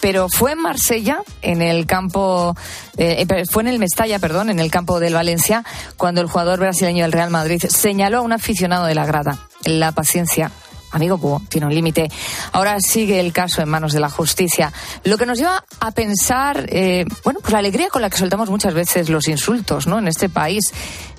Pero 0.05 0.29
fue 0.29 0.51
en 0.51 0.61
Marsella, 0.61 1.23
en 1.41 1.63
el 1.63 1.87
campo, 1.87 2.55
eh, 2.95 3.25
eh, 3.27 3.43
fue 3.49 3.63
en 3.63 3.69
el 3.69 3.79
Mestalla, 3.79 4.19
perdón, 4.19 4.51
en 4.51 4.59
el 4.59 4.69
campo 4.69 4.99
del 4.99 5.15
Valencia, 5.15 5.63
cuando 5.97 6.21
el 6.21 6.27
jugador 6.27 6.59
brasileño 6.59 7.01
del 7.01 7.11
Real 7.11 7.31
Madrid 7.31 7.59
señaló 7.67 8.19
a 8.19 8.21
un 8.21 8.31
aficionado 8.31 8.85
de 8.85 8.93
la 8.93 9.07
grada. 9.07 9.39
La 9.63 9.93
paciencia 9.93 10.51
Amigo 10.91 11.17
Búho, 11.17 11.41
tiene 11.49 11.65
un 11.65 11.73
límite. 11.73 12.07
Ahora 12.51 12.79
sigue 12.81 13.19
el 13.19 13.33
caso 13.33 13.63
en 13.63 13.69
manos 13.69 13.93
de 13.93 13.99
la 13.99 14.11
justicia. 14.11 14.71
Lo 15.05 15.17
que 15.17 15.25
nos 15.25 15.39
lleva 15.39 15.65
a 15.79 15.89
pensar, 15.89 16.67
eh, 16.69 17.05
bueno, 17.23 17.39
pues 17.39 17.51
la 17.51 17.57
alegría 17.57 17.89
con 17.89 18.03
la 18.03 18.11
que 18.11 18.17
soltamos 18.17 18.51
muchas 18.51 18.75
veces 18.75 19.09
los 19.09 19.27
insultos, 19.27 19.87
¿no? 19.87 19.97
En 19.97 20.07
este 20.07 20.29
país. 20.29 20.65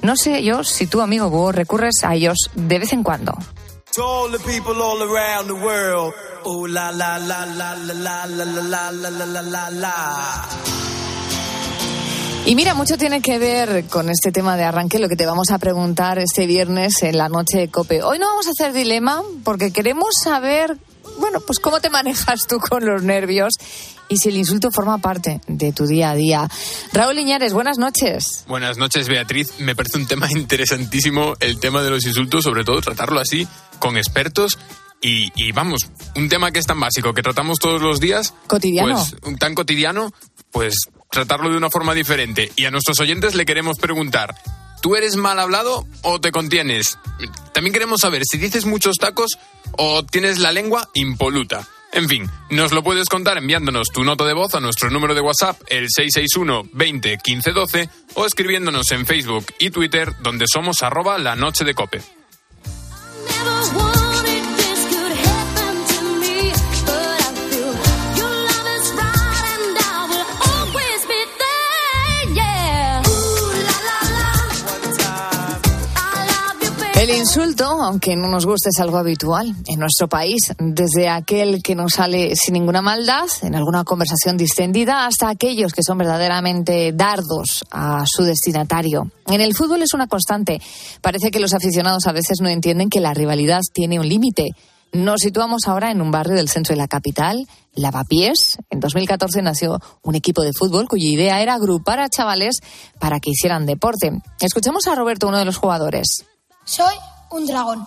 No 0.00 0.16
sé 0.16 0.44
yo 0.44 0.62
si 0.62 0.86
tú, 0.86 1.00
amigo 1.00 1.28
Búho, 1.28 1.50
recurres 1.50 2.04
a 2.04 2.14
ellos 2.14 2.36
de 2.54 2.78
vez 2.78 2.92
en 2.92 3.02
cuando. 3.02 3.36
To 3.96 4.02
all 4.02 4.30
the 4.30 4.38
people 4.40 4.74
all 4.82 5.02
around 5.02 5.46
the 5.46 5.54
world. 5.54 6.12
La 6.68 6.90
la 6.92 7.16
la 7.16 7.46
la 7.46 7.74
la 7.74 8.26
la 8.26 8.26
la 8.26 8.90
la 8.90 9.10
la 9.10 9.42
la 9.42 9.70
la. 9.70 10.48
Y 12.44 12.54
mira, 12.54 12.74
mucho 12.74 12.98
tiene 12.98 13.22
que 13.22 13.38
ver 13.38 13.86
con 13.86 14.10
este 14.10 14.32
tema 14.32 14.58
de 14.58 14.64
arranque, 14.64 14.98
lo 14.98 15.08
que 15.08 15.16
te 15.16 15.24
vamos 15.24 15.50
a 15.50 15.58
preguntar 15.58 16.18
este 16.18 16.46
viernes 16.46 17.02
en 17.04 17.16
la 17.16 17.30
noche 17.30 17.56
de 17.56 17.68
Cope. 17.68 18.02
Hoy 18.02 18.18
no 18.18 18.26
vamos 18.26 18.46
a 18.48 18.50
hacer 18.50 18.74
dilema 18.74 19.22
porque 19.44 19.72
queremos 19.72 20.10
saber, 20.22 20.76
bueno, 21.18 21.40
pues 21.40 21.58
cómo 21.58 21.80
te 21.80 21.88
manejas 21.88 22.46
tú 22.46 22.58
con 22.58 22.84
los 22.84 23.02
nervios 23.02 23.54
y 24.08 24.18
si 24.18 24.28
el 24.28 24.36
insulto 24.36 24.70
forma 24.70 24.98
parte 24.98 25.40
de 25.46 25.72
tu 25.72 25.86
día 25.86 26.10
a 26.10 26.14
día. 26.14 26.48
Raúl 26.92 27.18
Iñares, 27.18 27.52
buenas 27.52 27.78
noches. 27.78 28.44
Buenas 28.46 28.78
noches, 28.78 29.08
Beatriz. 29.08 29.58
Me 29.58 29.74
parece 29.74 29.98
un 29.98 30.06
tema 30.06 30.28
interesantísimo 30.30 31.34
el 31.40 31.58
tema 31.58 31.82
de 31.82 31.90
los 31.90 32.04
insultos, 32.06 32.44
sobre 32.44 32.64
todo 32.64 32.80
tratarlo 32.80 33.20
así 33.20 33.46
con 33.78 33.96
expertos. 33.96 34.58
Y, 35.02 35.30
y 35.36 35.52
vamos, 35.52 35.88
un 36.16 36.28
tema 36.28 36.50
que 36.50 36.58
es 36.58 36.66
tan 36.66 36.80
básico, 36.80 37.12
que 37.12 37.22
tratamos 37.22 37.58
todos 37.58 37.82
los 37.82 38.00
días. 38.00 38.34
Cotidiano. 38.46 39.04
Pues, 39.20 39.38
tan 39.38 39.54
cotidiano, 39.54 40.10
pues 40.50 40.74
tratarlo 41.10 41.50
de 41.50 41.56
una 41.56 41.70
forma 41.70 41.94
diferente. 41.94 42.50
Y 42.56 42.64
a 42.64 42.70
nuestros 42.70 42.98
oyentes 43.00 43.34
le 43.34 43.44
queremos 43.44 43.78
preguntar, 43.78 44.34
¿tú 44.80 44.96
eres 44.96 45.16
mal 45.16 45.38
hablado 45.38 45.86
o 46.02 46.20
te 46.20 46.32
contienes? 46.32 46.98
También 47.52 47.72
queremos 47.72 48.00
saber 48.00 48.22
si 48.24 48.38
dices 48.38 48.64
muchos 48.64 48.96
tacos 48.96 49.38
o 49.72 50.04
tienes 50.04 50.38
la 50.38 50.52
lengua 50.52 50.88
impoluta. 50.94 51.68
En 51.96 52.10
fin, 52.10 52.30
nos 52.50 52.72
lo 52.72 52.82
puedes 52.82 53.08
contar 53.08 53.38
enviándonos 53.38 53.88
tu 53.88 54.04
nota 54.04 54.26
de 54.26 54.34
voz 54.34 54.54
a 54.54 54.60
nuestro 54.60 54.90
número 54.90 55.14
de 55.14 55.22
WhatsApp, 55.22 55.58
el 55.68 55.86
661 55.88 56.68
20 56.74 57.16
15 57.24 57.52
12, 57.52 57.88
o 58.16 58.26
escribiéndonos 58.26 58.92
en 58.92 59.06
Facebook 59.06 59.46
y 59.58 59.70
Twitter, 59.70 60.12
donde 60.20 60.44
somos 60.46 60.82
arroba 60.82 61.16
la 61.16 61.36
noche 61.36 61.64
de 61.64 61.72
cope. 61.72 62.02
Aunque 77.82 78.16
no 78.16 78.28
nos 78.28 78.46
guste, 78.46 78.70
es 78.70 78.80
algo 78.80 78.96
habitual 78.96 79.54
en 79.66 79.78
nuestro 79.78 80.08
país, 80.08 80.52
desde 80.58 81.08
aquel 81.08 81.62
que 81.62 81.74
no 81.74 81.88
sale 81.88 82.34
sin 82.34 82.54
ninguna 82.54 82.82
maldad, 82.82 83.26
en 83.42 83.54
alguna 83.54 83.84
conversación 83.84 84.36
distendida, 84.36 85.06
hasta 85.06 85.28
aquellos 85.28 85.72
que 85.72 85.82
son 85.82 85.98
verdaderamente 85.98 86.92
dardos 86.92 87.64
a 87.70 88.04
su 88.06 88.24
destinatario. 88.24 89.10
En 89.26 89.40
el 89.40 89.54
fútbol 89.54 89.82
es 89.82 89.92
una 89.92 90.06
constante. 90.06 90.60
Parece 91.02 91.30
que 91.30 91.40
los 91.40 91.54
aficionados 91.54 92.06
a 92.06 92.12
veces 92.12 92.38
no 92.40 92.48
entienden 92.48 92.88
que 92.88 93.00
la 93.00 93.14
rivalidad 93.14 93.60
tiene 93.72 94.00
un 94.00 94.08
límite. 94.08 94.50
Nos 94.92 95.20
situamos 95.20 95.66
ahora 95.66 95.90
en 95.90 96.00
un 96.00 96.10
barrio 96.10 96.36
del 96.36 96.48
centro 96.48 96.74
de 96.74 96.78
la 96.78 96.88
capital, 96.88 97.46
Lavapiés. 97.74 98.56
En 98.70 98.80
2014 98.80 99.42
nació 99.42 99.78
un 100.02 100.14
equipo 100.14 100.42
de 100.42 100.52
fútbol 100.52 100.88
cuya 100.88 101.08
idea 101.08 101.42
era 101.42 101.54
agrupar 101.54 102.00
a 102.00 102.08
chavales 102.08 102.60
para 102.98 103.20
que 103.20 103.30
hicieran 103.30 103.66
deporte. 103.66 104.12
Escuchemos 104.40 104.86
a 104.86 104.94
Roberto, 104.94 105.28
uno 105.28 105.38
de 105.38 105.44
los 105.44 105.58
jugadores. 105.58 106.24
Soy 106.64 106.94
un 107.30 107.46
dragón, 107.46 107.86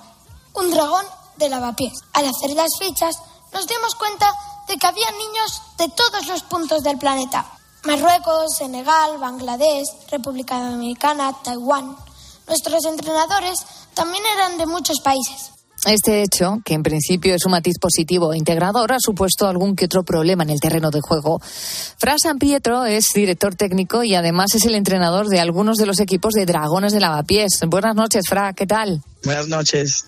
un 0.54 0.72
dragón 0.72 1.06
de 1.38 1.50
lavapiés. 1.50 1.94
Al 2.14 2.28
hacer 2.28 2.52
las 2.52 2.78
fichas 2.78 3.16
nos 3.54 3.68
dimos 3.68 3.96
cuenta 3.96 4.32
de 4.68 4.78
que 4.78 4.88
había 4.88 5.10
niños 5.12 5.62
de 5.78 5.90
todos 5.90 6.28
los 6.28 6.44
puntos 6.44 6.84
del 6.84 6.98
planeta. 6.98 7.46
Marruecos, 7.84 8.58
Senegal, 8.58 9.18
Bangladesh, 9.18 9.88
República 10.12 10.60
Dominicana, 10.60 11.34
Taiwán. 11.44 11.96
Nuestros 12.48 12.86
entrenadores 12.86 13.60
también 13.94 14.24
eran 14.36 14.58
de 14.58 14.66
muchos 14.66 15.00
países. 15.00 15.52
Este 15.86 16.24
hecho, 16.24 16.60
que 16.66 16.74
en 16.74 16.84
principio 16.84 17.34
es 17.34 17.46
un 17.46 17.52
matiz 17.52 17.80
positivo 17.80 18.34
e 18.34 18.38
integrador, 18.38 18.92
ha 18.92 19.00
supuesto 19.00 19.48
algún 19.48 19.76
que 19.76 19.86
otro 19.86 20.04
problema 20.04 20.44
en 20.44 20.50
el 20.50 20.60
terreno 20.60 20.92
de 20.92 21.00
juego. 21.00 21.40
Fra 21.98 22.16
San 22.22 22.38
Pietro 22.38 22.86
es 22.86 23.06
director 23.16 23.56
técnico 23.56 24.04
y 24.04 24.14
además 24.14 24.54
es 24.56 24.66
el 24.66 24.76
entrenador 24.76 25.28
de 25.28 25.40
algunos 25.40 25.78
de 25.78 25.86
los 25.86 26.00
equipos 26.02 26.34
de 26.34 26.46
Dragones 26.46 26.92
de 26.92 27.00
Lavapiés. 27.00 27.62
Buenas 27.68 27.96
noches, 27.96 28.26
Fra, 28.28 28.52
¿qué 28.54 28.68
tal? 28.68 29.02
Buenas 29.24 29.48
noches. 29.48 30.06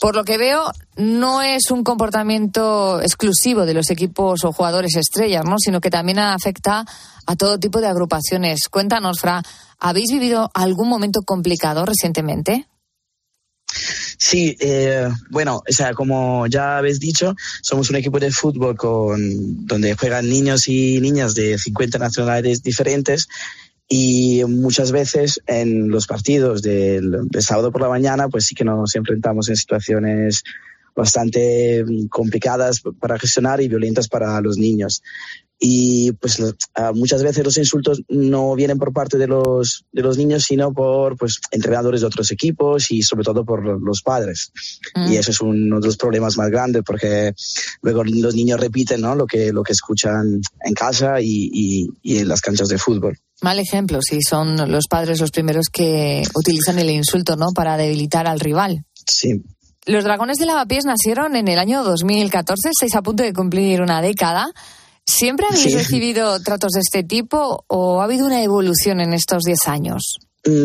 Por 0.00 0.16
lo 0.16 0.24
que 0.24 0.38
veo, 0.38 0.72
no 0.96 1.40
es 1.40 1.70
un 1.70 1.84
comportamiento 1.84 3.00
exclusivo 3.00 3.64
de 3.64 3.74
los 3.74 3.90
equipos 3.90 4.44
o 4.44 4.52
jugadores 4.52 4.96
estrellas, 4.96 5.44
¿no? 5.44 5.56
sino 5.58 5.80
que 5.80 5.90
también 5.90 6.18
afecta 6.18 6.84
a 7.26 7.36
todo 7.36 7.58
tipo 7.58 7.80
de 7.80 7.86
agrupaciones. 7.86 8.68
Cuéntanos, 8.68 9.20
Fra, 9.20 9.42
¿habéis 9.78 10.10
vivido 10.10 10.50
algún 10.52 10.88
momento 10.88 11.20
complicado 11.22 11.86
recientemente? 11.86 12.66
Sí, 14.18 14.56
eh, 14.60 15.08
bueno, 15.30 15.62
o 15.68 15.72
sea, 15.72 15.92
como 15.92 16.46
ya 16.46 16.78
habéis 16.78 17.00
dicho, 17.00 17.34
somos 17.62 17.90
un 17.90 17.96
equipo 17.96 18.18
de 18.18 18.30
fútbol 18.30 18.76
con 18.76 19.66
donde 19.66 19.94
juegan 19.94 20.28
niños 20.28 20.68
y 20.68 21.00
niñas 21.00 21.34
de 21.34 21.58
50 21.58 21.98
nacionalidades 21.98 22.62
diferentes 22.62 23.28
y 23.88 24.42
muchas 24.44 24.90
veces 24.92 25.40
en 25.46 25.88
los 25.88 26.06
partidos 26.06 26.62
del, 26.62 27.28
del 27.28 27.42
sábado 27.42 27.70
por 27.70 27.82
la 27.82 27.88
mañana, 27.88 28.28
pues 28.28 28.46
sí 28.46 28.54
que 28.54 28.64
nos 28.64 28.94
enfrentamos 28.94 29.48
en 29.48 29.56
situaciones 29.56 30.42
bastante 30.94 31.84
complicadas 32.08 32.80
para 32.98 33.18
gestionar 33.18 33.60
y 33.60 33.68
violentas 33.68 34.08
para 34.08 34.40
los 34.40 34.56
niños 34.56 35.02
y 35.58 36.12
pues 36.12 36.38
uh, 36.38 36.54
muchas 36.94 37.22
veces 37.22 37.44
los 37.44 37.56
insultos 37.56 38.02
no 38.08 38.54
vienen 38.54 38.78
por 38.78 38.92
parte 38.92 39.16
de 39.16 39.26
los 39.26 39.84
de 39.90 40.02
los 40.02 40.18
niños 40.18 40.44
sino 40.44 40.72
por 40.72 41.16
pues 41.16 41.40
entrenadores 41.50 42.02
de 42.02 42.06
otros 42.06 42.30
equipos 42.30 42.90
y 42.90 43.02
sobre 43.02 43.24
todo 43.24 43.44
por 43.44 43.64
los 43.82 44.02
padres 44.02 44.52
mm. 44.94 45.12
y 45.12 45.16
eso 45.16 45.30
es 45.30 45.40
uno 45.40 45.80
de 45.80 45.86
los 45.86 45.96
problemas 45.96 46.36
más 46.36 46.50
grandes 46.50 46.82
porque 46.84 47.32
luego 47.80 48.04
los 48.04 48.34
niños 48.34 48.60
repiten 48.60 49.00
¿no? 49.00 49.14
lo 49.14 49.26
que 49.26 49.52
lo 49.52 49.62
que 49.62 49.72
escuchan 49.72 50.40
en 50.62 50.74
casa 50.74 51.20
y, 51.20 51.50
y, 51.52 51.88
y 52.02 52.18
en 52.18 52.28
las 52.28 52.40
canchas 52.40 52.68
de 52.68 52.78
fútbol 52.78 53.18
Mal 53.42 53.58
ejemplo, 53.58 53.98
si 54.00 54.22
son 54.22 54.56
los 54.72 54.86
padres 54.88 55.20
los 55.20 55.30
primeros 55.30 55.66
que 55.70 56.22
utilizan 56.34 56.78
el 56.78 56.88
insulto, 56.88 57.36
¿no? 57.36 57.48
Para 57.54 57.76
debilitar 57.76 58.26
al 58.26 58.40
rival. 58.40 58.86
Sí, 59.06 59.42
los 59.86 60.02
Dragones 60.02 60.38
de 60.38 60.46
Lavapiés 60.46 60.84
nacieron 60.84 61.36
en 61.36 61.46
el 61.46 61.60
año 61.60 61.84
2014, 61.84 62.70
estáis 62.70 62.96
a 62.96 63.02
punto 63.02 63.22
de 63.22 63.32
cumplir 63.32 63.80
una 63.80 64.02
década. 64.02 64.48
¿Siempre 65.06 65.46
habéis 65.48 65.64
sí. 65.64 65.74
recibido 65.74 66.40
tratos 66.40 66.72
de 66.72 66.80
este 66.80 67.04
tipo 67.04 67.64
o 67.68 68.00
ha 68.00 68.04
habido 68.04 68.26
una 68.26 68.42
evolución 68.42 69.00
en 69.00 69.12
estos 69.12 69.44
10 69.44 69.68
años? 69.68 70.18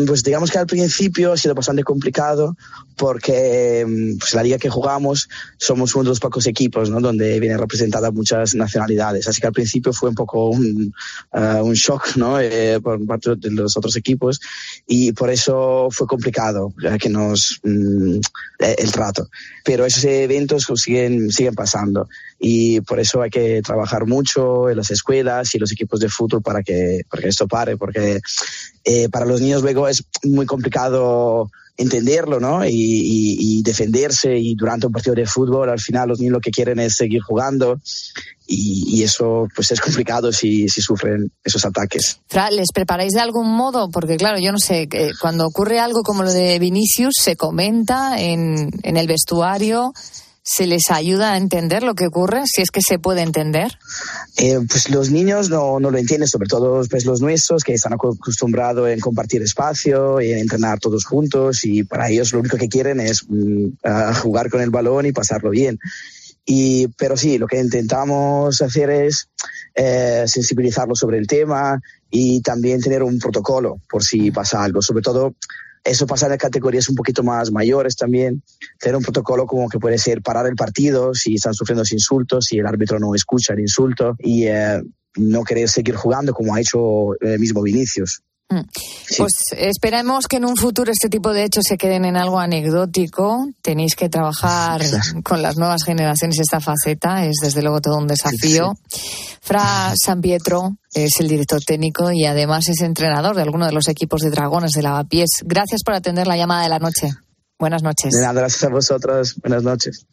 Pues 0.06 0.22
digamos 0.22 0.50
que 0.50 0.58
al 0.58 0.66
principio 0.66 1.32
ha 1.32 1.36
sido 1.36 1.56
bastante 1.56 1.82
complicado 1.82 2.56
porque 2.96 3.84
pues, 4.18 4.32
la 4.32 4.44
liga 4.44 4.58
que 4.58 4.70
jugamos 4.70 5.28
somos 5.58 5.96
uno 5.96 6.04
de 6.04 6.08
los 6.10 6.20
pocos 6.20 6.46
equipos 6.46 6.88
¿no? 6.88 7.00
donde 7.00 7.40
vienen 7.40 7.58
representadas 7.58 8.12
muchas 8.12 8.54
nacionalidades. 8.54 9.26
Así 9.26 9.40
que 9.40 9.48
al 9.48 9.52
principio 9.52 9.92
fue 9.92 10.10
un 10.10 10.14
poco 10.14 10.50
un, 10.50 10.94
uh, 11.32 11.64
un 11.64 11.74
shock 11.74 12.14
¿no? 12.14 12.38
Eh, 12.38 12.78
por 12.80 13.04
parte 13.06 13.34
de 13.34 13.50
los 13.50 13.76
otros 13.76 13.96
equipos 13.96 14.40
y 14.86 15.12
por 15.12 15.30
eso 15.30 15.88
fue 15.90 16.06
complicado 16.06 16.72
que 17.00 17.08
nos 17.08 17.60
mm, 17.64 18.20
el 18.60 18.92
trato. 18.92 19.28
Pero 19.64 19.84
esos 19.84 20.04
eventos 20.04 20.68
siguen, 20.76 21.32
siguen 21.32 21.56
pasando 21.56 22.08
y 22.44 22.80
por 22.80 22.98
eso 22.98 23.22
hay 23.22 23.30
que 23.30 23.62
trabajar 23.62 24.04
mucho 24.04 24.68
en 24.68 24.76
las 24.76 24.90
escuelas 24.90 25.54
y 25.54 25.60
los 25.60 25.70
equipos 25.70 26.00
de 26.00 26.08
fútbol 26.08 26.42
para 26.42 26.64
que, 26.64 27.02
para 27.08 27.22
que 27.22 27.28
esto 27.28 27.46
pare, 27.46 27.76
porque 27.76 28.20
eh, 28.82 29.08
para 29.08 29.24
los 29.24 29.40
niños 29.40 29.62
luego 29.62 29.86
es 29.86 30.02
muy 30.24 30.44
complicado 30.44 31.48
entenderlo, 31.76 32.40
¿no? 32.40 32.66
Y, 32.66 32.72
y, 32.72 33.58
y, 33.58 33.62
defenderse 33.62 34.36
y 34.36 34.56
durante 34.56 34.88
un 34.88 34.92
partido 34.92 35.14
de 35.14 35.24
fútbol 35.24 35.70
al 35.70 35.78
final 35.78 36.08
los 36.08 36.18
niños 36.18 36.32
lo 36.32 36.40
que 36.40 36.50
quieren 36.50 36.80
es 36.80 36.96
seguir 36.96 37.22
jugando 37.22 37.80
y, 38.46 38.98
y 38.98 39.04
eso 39.04 39.46
pues 39.54 39.70
es 39.70 39.80
complicado 39.80 40.32
si, 40.32 40.68
si, 40.68 40.82
sufren 40.82 41.30
esos 41.44 41.64
ataques. 41.64 42.18
¿les 42.50 42.72
preparáis 42.74 43.12
de 43.12 43.20
algún 43.20 43.48
modo? 43.48 43.88
Porque 43.88 44.16
claro, 44.16 44.38
yo 44.40 44.50
no 44.50 44.58
sé, 44.58 44.88
eh, 44.90 45.12
cuando 45.20 45.46
ocurre 45.46 45.78
algo 45.78 46.02
como 46.02 46.24
lo 46.24 46.32
de 46.32 46.58
Vinicius 46.58 47.14
se 47.22 47.36
comenta 47.36 48.20
en, 48.20 48.68
en 48.82 48.96
el 48.96 49.06
vestuario 49.06 49.92
¿Se 50.44 50.66
les 50.66 50.90
ayuda 50.90 51.32
a 51.34 51.36
entender 51.36 51.84
lo 51.84 51.94
que 51.94 52.08
ocurre, 52.08 52.42
si 52.46 52.62
es 52.62 52.72
que 52.72 52.80
se 52.82 52.98
puede 52.98 53.22
entender? 53.22 53.78
Eh, 54.38 54.58
pues 54.68 54.90
los 54.90 55.10
niños 55.10 55.50
no, 55.50 55.78
no, 55.78 55.92
lo 55.92 55.98
entienden, 55.98 56.28
sobre 56.28 56.48
todo 56.48 56.84
pues 56.90 57.06
los 57.06 57.20
nuestros, 57.20 57.62
que 57.62 57.74
están 57.74 57.92
acostumbrados 57.92 58.88
en 58.88 58.98
compartir 58.98 59.40
espacio, 59.42 60.20
en 60.20 60.38
entrenar 60.38 60.80
todos 60.80 61.04
juntos, 61.04 61.64
y 61.64 61.84
para 61.84 62.10
ellos 62.10 62.32
lo 62.32 62.40
único 62.40 62.56
que 62.56 62.68
quieren 62.68 62.98
es 62.98 63.22
uh, 63.22 63.70
jugar 64.20 64.50
con 64.50 64.60
el 64.60 64.70
balón 64.70 65.06
y 65.06 65.12
pasarlo 65.12 65.50
bien. 65.50 65.78
Y, 66.44 66.88
pero 66.98 67.16
sí, 67.16 67.38
lo 67.38 67.46
que 67.46 67.60
intentamos 67.60 68.60
hacer 68.62 68.90
es 68.90 69.28
eh, 69.76 70.24
sensibilizarlos 70.26 70.98
sobre 70.98 71.18
el 71.18 71.28
tema 71.28 71.80
y 72.10 72.42
también 72.42 72.80
tener 72.80 73.04
un 73.04 73.20
protocolo 73.20 73.80
por 73.88 74.02
si 74.02 74.32
pasa 74.32 74.64
algo, 74.64 74.82
sobre 74.82 75.02
todo 75.02 75.36
eso 75.84 76.06
pasa 76.06 76.26
en 76.26 76.38
categorías 76.38 76.88
un 76.88 76.94
poquito 76.94 77.22
más 77.22 77.50
mayores 77.50 77.96
también. 77.96 78.42
Tener 78.78 78.96
un 78.96 79.02
protocolo 79.02 79.46
como 79.46 79.68
que 79.68 79.78
puede 79.78 79.98
ser 79.98 80.22
parar 80.22 80.46
el 80.46 80.54
partido 80.54 81.14
si 81.14 81.34
están 81.34 81.54
sufriendo 81.54 81.82
insultos, 81.90 82.46
si 82.46 82.58
el 82.58 82.66
árbitro 82.66 82.98
no 82.98 83.14
escucha 83.14 83.54
el 83.54 83.60
insulto 83.60 84.14
y 84.18 84.44
eh, 84.44 84.82
no 85.16 85.44
querer 85.44 85.68
seguir 85.68 85.96
jugando 85.96 86.32
como 86.32 86.54
ha 86.54 86.60
hecho 86.60 87.20
el 87.20 87.38
mismo 87.38 87.62
Vinicius. 87.62 88.22
Sí. 89.06 89.16
Pues 89.18 89.32
esperemos 89.56 90.26
que 90.26 90.36
en 90.36 90.44
un 90.44 90.56
futuro 90.56 90.92
este 90.92 91.08
tipo 91.08 91.32
de 91.32 91.44
hechos 91.44 91.64
se 91.68 91.76
queden 91.76 92.04
en 92.04 92.16
algo 92.16 92.38
anecdótico. 92.38 93.46
Tenéis 93.62 93.94
que 93.94 94.08
trabajar 94.08 94.82
con 95.22 95.42
las 95.42 95.56
nuevas 95.56 95.84
generaciones 95.84 96.38
esta 96.38 96.60
faceta. 96.60 97.24
Es 97.24 97.36
desde 97.42 97.62
luego 97.62 97.80
todo 97.80 97.98
un 97.98 98.06
desafío. 98.06 98.74
Sí, 98.88 98.98
sí. 99.00 99.38
Fra 99.40 99.92
San 99.96 100.20
Pietro 100.20 100.76
es 100.94 101.18
el 101.20 101.28
director 101.28 101.60
técnico 101.62 102.12
y 102.12 102.26
además 102.26 102.68
es 102.68 102.80
entrenador 102.80 103.34
de 103.34 103.42
alguno 103.42 103.66
de 103.66 103.72
los 103.72 103.88
equipos 103.88 104.20
de 104.20 104.30
Dragones 104.30 104.72
de 104.72 104.82
Lavapiés. 104.82 105.30
Gracias 105.44 105.82
por 105.82 105.94
atender 105.94 106.26
la 106.26 106.36
llamada 106.36 106.62
de 106.62 106.68
la 106.68 106.78
noche. 106.78 107.10
Buenas 107.58 107.82
noches. 107.82 108.12
De 108.12 108.20
nada, 108.20 108.40
gracias 108.40 108.64
a 108.64 108.68
vosotros. 108.68 109.34
Buenas 109.42 109.62
noches. 109.62 110.06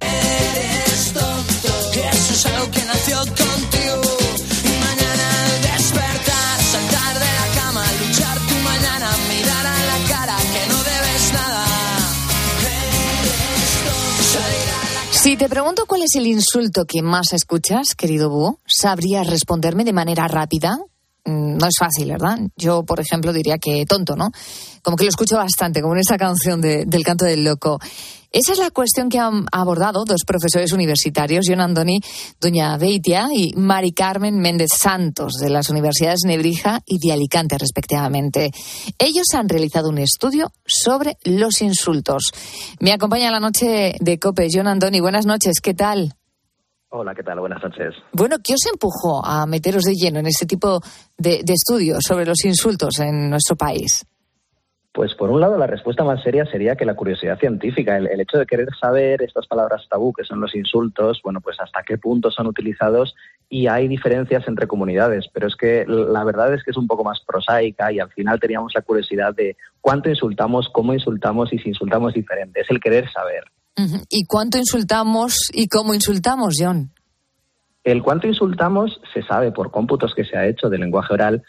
Eres 0.00 1.12
tonto, 1.12 2.00
eso 2.12 2.32
es 2.32 2.46
algo 2.46 2.70
que 2.70 2.84
nació. 2.84 3.45
Si 15.26 15.36
te 15.36 15.48
pregunto 15.48 15.86
cuál 15.88 16.02
es 16.02 16.14
el 16.14 16.28
insulto 16.28 16.84
que 16.84 17.02
más 17.02 17.32
escuchas, 17.32 17.96
querido 17.96 18.30
Búho, 18.30 18.60
¿sabrías 18.64 19.26
responderme 19.26 19.82
de 19.82 19.92
manera 19.92 20.28
rápida? 20.28 20.78
Mm, 21.24 21.56
No 21.56 21.66
es 21.66 21.74
fácil, 21.76 22.12
¿verdad? 22.12 22.38
Yo, 22.54 22.84
por 22.84 23.00
ejemplo, 23.00 23.32
diría 23.32 23.58
que 23.58 23.84
tonto, 23.86 24.14
¿no? 24.14 24.30
Como 24.82 24.96
que 24.96 25.02
lo 25.02 25.10
escucho 25.10 25.34
bastante, 25.34 25.82
como 25.82 25.94
en 25.94 26.02
esa 26.02 26.16
canción 26.16 26.60
de, 26.60 26.84
del 26.86 27.02
canto 27.02 27.24
del 27.24 27.42
loco. 27.42 27.80
Esa 28.36 28.52
es 28.52 28.58
la 28.58 28.70
cuestión 28.70 29.08
que 29.08 29.18
han 29.18 29.46
abordado 29.50 30.04
dos 30.04 30.24
profesores 30.26 30.70
universitarios, 30.72 31.46
John 31.48 31.62
Andoni 31.62 32.00
Duña 32.38 32.76
Beitia 32.76 33.28
y 33.34 33.54
Mari 33.56 33.92
Carmen 33.92 34.38
Méndez 34.40 34.72
Santos, 34.76 35.38
de 35.40 35.48
las 35.48 35.70
universidades 35.70 36.20
Nebrija 36.26 36.80
y 36.84 36.98
de 36.98 37.14
Alicante, 37.14 37.56
respectivamente. 37.56 38.50
Ellos 38.98 39.24
han 39.32 39.48
realizado 39.48 39.88
un 39.88 39.96
estudio 39.96 40.52
sobre 40.66 41.16
los 41.24 41.62
insultos. 41.62 42.30
Me 42.78 42.92
acompaña 42.92 43.30
la 43.30 43.40
noche 43.40 43.94
de 44.00 44.18
COPE, 44.18 44.48
John 44.52 44.66
Andoni. 44.66 45.00
Buenas 45.00 45.24
noches, 45.24 45.62
¿qué 45.62 45.72
tal? 45.72 46.12
Hola, 46.90 47.14
¿qué 47.14 47.22
tal? 47.22 47.40
Buenas 47.40 47.62
noches. 47.62 47.94
Bueno, 48.12 48.36
¿qué 48.44 48.52
os 48.52 48.66
empujó 48.70 49.24
a 49.24 49.46
meteros 49.46 49.84
de 49.84 49.94
lleno 49.94 50.18
en 50.18 50.26
este 50.26 50.44
tipo 50.44 50.82
de, 51.16 51.40
de 51.42 51.54
estudios 51.54 52.00
sobre 52.06 52.26
los 52.26 52.44
insultos 52.44 52.98
en 52.98 53.30
nuestro 53.30 53.56
país? 53.56 54.04
Pues 54.96 55.14
por 55.14 55.28
un 55.28 55.42
lado 55.42 55.58
la 55.58 55.66
respuesta 55.66 56.04
más 56.04 56.22
seria 56.22 56.46
sería 56.46 56.74
que 56.74 56.86
la 56.86 56.94
curiosidad 56.94 57.38
científica, 57.38 57.98
el, 57.98 58.06
el, 58.06 58.18
hecho 58.18 58.38
de 58.38 58.46
querer 58.46 58.68
saber 58.80 59.20
estas 59.20 59.46
palabras 59.46 59.86
tabú 59.90 60.10
que 60.14 60.24
son 60.24 60.40
los 60.40 60.54
insultos, 60.54 61.20
bueno, 61.22 61.42
pues 61.42 61.60
hasta 61.60 61.82
qué 61.82 61.98
punto 61.98 62.30
son 62.30 62.46
utilizados 62.46 63.14
y 63.50 63.66
hay 63.66 63.88
diferencias 63.88 64.48
entre 64.48 64.66
comunidades, 64.66 65.26
pero 65.34 65.48
es 65.48 65.54
que 65.54 65.84
la 65.86 66.24
verdad 66.24 66.54
es 66.54 66.64
que 66.64 66.70
es 66.70 66.78
un 66.78 66.86
poco 66.86 67.04
más 67.04 67.20
prosaica 67.26 67.92
y 67.92 68.00
al 68.00 68.08
final 68.08 68.40
teníamos 68.40 68.72
la 68.74 68.80
curiosidad 68.80 69.34
de 69.34 69.58
cuánto 69.82 70.08
insultamos, 70.08 70.70
cómo 70.72 70.94
insultamos 70.94 71.52
y 71.52 71.58
si 71.58 71.68
insultamos 71.68 72.14
diferente, 72.14 72.62
es 72.62 72.70
el 72.70 72.80
querer 72.80 73.06
saber. 73.12 73.44
¿Y 74.08 74.24
cuánto 74.24 74.56
insultamos 74.56 75.50
y 75.52 75.68
cómo 75.68 75.92
insultamos, 75.92 76.54
John? 76.58 76.88
El 77.84 78.02
cuánto 78.02 78.28
insultamos 78.28 78.98
se 79.12 79.22
sabe 79.24 79.52
por 79.52 79.70
cómputos 79.70 80.14
que 80.14 80.24
se 80.24 80.38
ha 80.38 80.46
hecho 80.46 80.70
de 80.70 80.78
lenguaje 80.78 81.12
oral 81.12 81.42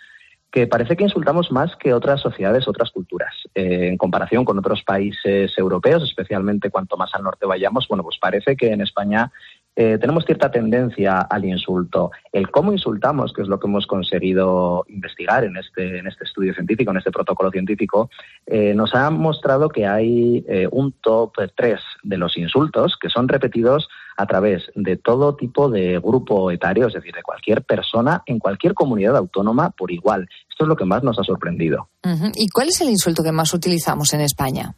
que 0.51 0.65
parece 0.65 0.95
que 0.95 1.03
insultamos 1.03 1.51
más 1.51 1.75
que 1.75 1.93
otras 1.93 2.21
sociedades, 2.21 2.67
otras 2.67 2.91
culturas. 2.91 3.33
Eh, 3.53 3.89
en 3.89 3.97
comparación 3.97 4.45
con 4.45 4.57
otros 4.57 4.83
países 4.83 5.57
europeos, 5.57 6.03
especialmente 6.03 6.69
cuanto 6.69 6.97
más 6.97 7.13
al 7.13 7.23
norte 7.23 7.45
vayamos, 7.45 7.87
bueno, 7.87 8.03
pues 8.03 8.17
parece 8.17 8.55
que 8.55 8.71
en 8.71 8.81
España 8.81 9.31
eh, 9.79 9.99
tenemos 9.99 10.25
cierta 10.25 10.49
tendencia 10.49 11.19
al 11.19 11.45
insulto. 11.45 12.09
El 12.31 12.49
cómo 12.49 12.73
insultamos, 12.73 13.31
que 13.31 13.43
es 13.43 13.47
lo 13.47 13.59
que 13.59 13.67
hemos 13.67 13.85
conseguido 13.85 14.83
investigar 14.89 15.43
en 15.43 15.55
este, 15.55 15.99
en 15.99 16.07
este 16.07 16.23
estudio 16.23 16.51
científico, 16.55 16.89
en 16.89 16.97
este 16.97 17.11
protocolo 17.11 17.51
científico, 17.51 18.09
eh, 18.47 18.73
nos 18.73 18.95
ha 18.95 19.11
mostrado 19.11 19.69
que 19.69 19.85
hay 19.85 20.43
eh, 20.47 20.67
un 20.71 20.93
top 20.93 21.33
3 21.55 21.79
de 22.01 22.17
los 22.17 22.35
insultos 22.37 22.97
que 22.99 23.07
son 23.09 23.27
repetidos 23.27 23.87
a 24.17 24.25
través 24.25 24.63
de 24.73 24.97
todo 24.97 25.35
tipo 25.35 25.69
de 25.69 25.99
grupo 25.99 26.49
etario, 26.49 26.87
es 26.87 26.93
decir, 26.95 27.13
de 27.13 27.21
cualquier 27.21 27.61
persona 27.61 28.23
en 28.25 28.39
cualquier 28.39 28.73
comunidad 28.73 29.15
autónoma 29.15 29.69
por 29.69 29.91
igual. 29.91 30.27
Esto 30.49 30.63
es 30.63 30.69
lo 30.69 30.75
que 30.75 30.85
más 30.85 31.03
nos 31.03 31.19
ha 31.19 31.23
sorprendido. 31.23 31.89
¿Y 32.33 32.49
cuál 32.49 32.69
es 32.69 32.81
el 32.81 32.89
insulto 32.89 33.21
que 33.21 33.31
más 33.31 33.53
utilizamos 33.53 34.11
en 34.15 34.21
España? 34.21 34.73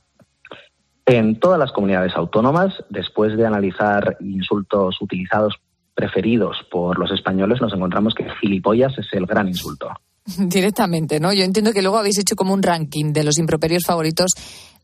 En 1.09 1.39
todas 1.39 1.57
las 1.57 1.71
comunidades 1.71 2.13
autónomas, 2.15 2.71
después 2.89 3.35
de 3.35 3.43
analizar 3.43 4.17
insultos 4.19 5.01
utilizados 5.01 5.55
preferidos 5.95 6.57
por 6.69 6.99
los 6.99 7.11
españoles, 7.11 7.59
nos 7.61 7.73
encontramos 7.73 8.13
que 8.13 8.27
gilipollas 8.39 8.95
es 8.97 9.07
el 9.13 9.25
gran 9.25 9.47
insulto. 9.47 9.89
Directamente, 10.37 11.19
¿no? 11.19 11.33
Yo 11.33 11.43
entiendo 11.43 11.73
que 11.73 11.81
luego 11.81 11.97
habéis 11.97 12.19
hecho 12.19 12.35
como 12.35 12.53
un 12.53 12.61
ranking 12.61 13.11
de 13.11 13.23
los 13.23 13.39
improperios 13.39 13.83
favoritos 13.87 14.27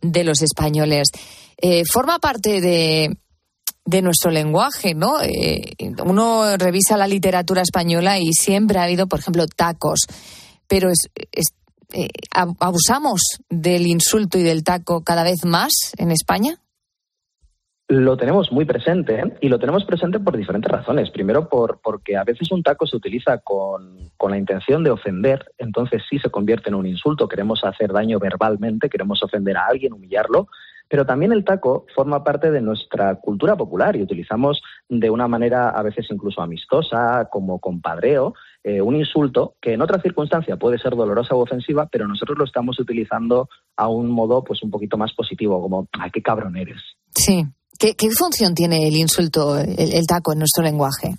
de 0.01 0.24
los 0.24 0.41
españoles. 0.41 1.10
Eh, 1.62 1.84
forma 1.86 2.17
parte 2.17 2.60
de, 2.60 3.15
de 3.86 4.01
nuestro 4.01 4.32
lenguaje, 4.32 4.96
¿no? 4.96 5.22
Eh, 5.22 5.75
uno 6.03 6.58
revisa 6.58 6.98
la 6.98 7.08
literatura 7.08 7.62
española 7.62 8.17
y 8.17 8.34
siempre 8.34 8.79
ha 8.79 8.84
habido, 8.86 9.05
por 9.05 9.20
ejemplo, 9.20 9.46
tacos, 9.46 10.00
pero 10.67 10.89
es, 10.89 11.08
es 11.32 11.53
eh, 11.94 12.08
abusamos 12.60 13.22
del 13.50 13.88
insulto 13.88 14.38
y 14.38 14.44
del 14.44 14.63
taco 14.63 15.04
cada 15.04 15.24
vez 15.24 15.46
más 15.46 15.94
en 15.98 16.12
España. 16.12 16.56
Lo 17.88 18.18
tenemos 18.18 18.51
muy 18.51 18.65
presente 18.65 19.20
¿eh? 19.20 19.38
y 19.42 19.48
lo 19.48 19.60
tenemos 19.60 19.86
presente 19.86 20.20
por 20.20 20.36
diferentes 20.36 20.72
razones. 20.72 21.12
Primero, 21.12 21.48
por, 21.48 21.80
porque 21.84 22.18
a 22.18 22.24
veces 22.24 22.51
un 22.51 22.63
taco 22.63 22.88
se 22.88 22.98
utiliza 22.98 23.38
con, 23.39 24.10
con, 24.18 24.32
la 24.32 24.39
intención 24.39 24.84
de 24.84 24.89
ofender, 24.89 25.46
entonces 25.60 26.01
sí 26.10 26.18
se 26.18 26.32
convierte 26.32 26.70
en 26.70 26.75
un 26.75 26.88
insulto. 26.88 27.27
Queremos 27.27 27.63
hacer 27.63 27.94
daño 27.94 28.18
verbalmente, 28.18 28.89
queremos 28.89 29.22
ofender 29.22 29.58
a 29.58 29.68
alguien, 29.68 29.94
humillarlo. 29.94 30.48
Pero 30.88 31.06
también 31.06 31.32
el 31.32 31.44
taco 31.44 31.86
forma 31.96 32.24
parte 32.24 32.51
de 32.51 32.62
nuestra 32.62 33.15
cultura 33.15 33.56
popular 33.56 33.96
y 33.96 34.04
utilizamos 34.04 34.62
de 34.88 35.10
una 35.10 35.27
manera 35.27 35.70
a 35.70 35.82
veces 35.82 36.08
incluso 36.10 36.42
amistosa, 36.42 37.27
como 37.32 37.60
compadreo, 37.60 38.34
eh, 38.65 38.81
un 38.81 38.95
insulto 38.95 39.53
que 39.62 39.74
en 39.74 39.81
otra 39.81 40.01
circunstancia 40.01 40.57
puede 40.57 40.79
ser 40.79 40.95
dolorosa 40.95 41.36
o 41.36 41.43
ofensiva, 41.43 41.88
pero 41.91 42.07
nosotros 42.07 42.38
lo 42.38 42.45
estamos 42.45 42.79
utilizando 42.79 43.48
a 43.77 43.88
un 43.88 44.10
modo 44.10 44.43
pues 44.43 44.63
un 44.63 44.72
poquito 44.72 44.98
más 44.98 45.13
positivo, 45.13 45.62
como 45.62 45.88
¡ay, 46.00 46.10
qué 46.12 46.22
cabrón 46.22 46.57
eres! 46.57 46.81
Sí. 47.15 47.45
¿Qué, 47.77 47.93
qué 47.95 48.10
función 48.10 48.55
tiene 48.55 48.88
el 48.88 48.95
insulto, 48.95 49.57
el, 49.57 49.93
el 49.93 50.07
taco 50.07 50.34
en 50.34 50.39
nuestro 50.39 50.63
lenguaje? 50.63 51.15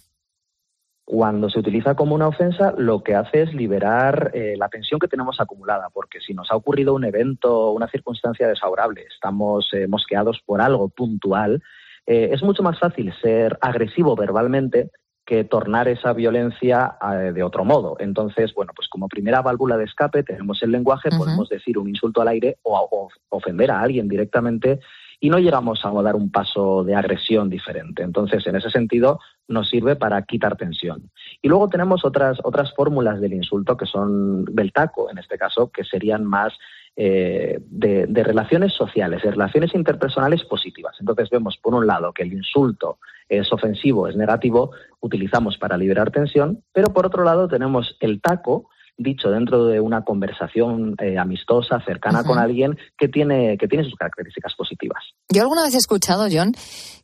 cuando 1.06 1.48
se 1.48 1.60
utiliza 1.60 1.94
como 1.94 2.16
una 2.16 2.26
ofensa, 2.26 2.74
lo 2.76 3.04
que 3.04 3.14
hace 3.14 3.42
es 3.42 3.54
liberar 3.54 4.32
eh, 4.34 4.54
la 4.58 4.68
tensión 4.68 4.98
que 4.98 5.06
tenemos 5.06 5.40
acumulada, 5.40 5.88
porque 5.94 6.18
si 6.20 6.34
nos 6.34 6.50
ha 6.50 6.56
ocurrido 6.56 6.94
un 6.94 7.04
evento, 7.04 7.70
una 7.70 7.88
circunstancia 7.88 8.48
desfavorable, 8.48 9.04
estamos 9.14 9.68
eh, 9.72 9.86
mosqueados 9.86 10.40
por 10.44 10.60
algo 10.60 10.88
puntual, 10.88 11.62
eh, 12.08 12.30
es 12.32 12.42
mucho 12.42 12.64
más 12.64 12.80
fácil 12.80 13.14
ser 13.22 13.56
agresivo 13.60 14.16
verbalmente 14.16 14.90
que 15.26 15.44
tornar 15.44 15.88
esa 15.88 16.12
violencia 16.12 16.96
eh, 17.02 17.32
de 17.32 17.42
otro 17.42 17.64
modo. 17.64 17.96
Entonces, 17.98 18.54
bueno, 18.54 18.72
pues 18.74 18.88
como 18.88 19.08
primera 19.08 19.42
válvula 19.42 19.76
de 19.76 19.84
escape 19.84 20.22
tenemos 20.22 20.62
el 20.62 20.70
lenguaje, 20.70 21.08
uh 21.08 21.12
-huh. 21.12 21.18
podemos 21.18 21.48
decir 21.48 21.76
un 21.78 21.88
insulto 21.88 22.22
al 22.22 22.28
aire 22.28 22.58
o, 22.62 22.88
o 22.90 23.08
ofender 23.30 23.70
a 23.70 23.80
alguien 23.80 24.08
directamente 24.08 24.80
y 25.20 25.30
no 25.30 25.38
llegamos 25.38 25.84
a 25.84 25.90
dar 26.02 26.14
un 26.14 26.30
paso 26.30 26.84
de 26.84 26.94
agresión 26.94 27.48
diferente. 27.48 28.02
Entonces, 28.02 28.46
en 28.46 28.56
ese 28.56 28.70
sentido, 28.70 29.20
nos 29.48 29.68
sirve 29.68 29.96
para 29.96 30.22
quitar 30.22 30.56
tensión. 30.56 31.10
Y 31.42 31.48
luego 31.48 31.68
tenemos 31.68 32.04
otras, 32.04 32.38
otras 32.44 32.74
fórmulas 32.74 33.20
del 33.20 33.32
insulto 33.32 33.76
que 33.76 33.86
son 33.86 34.44
del 34.44 34.72
taco, 34.72 35.10
en 35.10 35.18
este 35.18 35.38
caso, 35.38 35.70
que 35.70 35.84
serían 35.84 36.24
más 36.24 36.52
eh, 36.96 37.58
de, 37.60 38.06
de, 38.06 38.24
relaciones 38.24 38.72
sociales, 38.74 39.22
de 39.22 39.30
relaciones 39.30 39.74
interpersonales 39.74 40.44
positivas. 40.44 40.96
Entonces 41.00 41.30
vemos, 41.30 41.56
por 41.56 41.74
un 41.74 41.86
lado, 41.86 42.12
que 42.12 42.22
el 42.22 42.32
insulto 42.32 42.98
es 43.28 43.52
ofensivo, 43.52 44.08
es 44.08 44.16
negativo, 44.16 44.70
utilizamos 45.00 45.56
para 45.58 45.76
liberar 45.76 46.10
tensión, 46.10 46.62
pero 46.72 46.92
por 46.92 47.06
otro 47.06 47.24
lado 47.24 47.48
tenemos 47.48 47.96
el 48.00 48.20
taco, 48.20 48.68
dicho 48.96 49.30
dentro 49.30 49.66
de 49.66 49.80
una 49.80 50.02
conversación 50.04 50.94
eh, 51.02 51.18
amistosa, 51.18 51.80
cercana 51.84 52.20
uh 52.20 52.22
-huh. 52.22 52.26
con 52.26 52.38
alguien 52.38 52.78
que 52.96 53.08
tiene, 53.08 53.58
que 53.58 53.68
tiene 53.68 53.84
sus 53.84 53.94
características 53.94 54.54
positivas. 54.56 55.02
Yo 55.28 55.42
alguna 55.42 55.64
vez 55.64 55.74
he 55.74 55.78
escuchado, 55.78 56.26
John, 56.30 56.52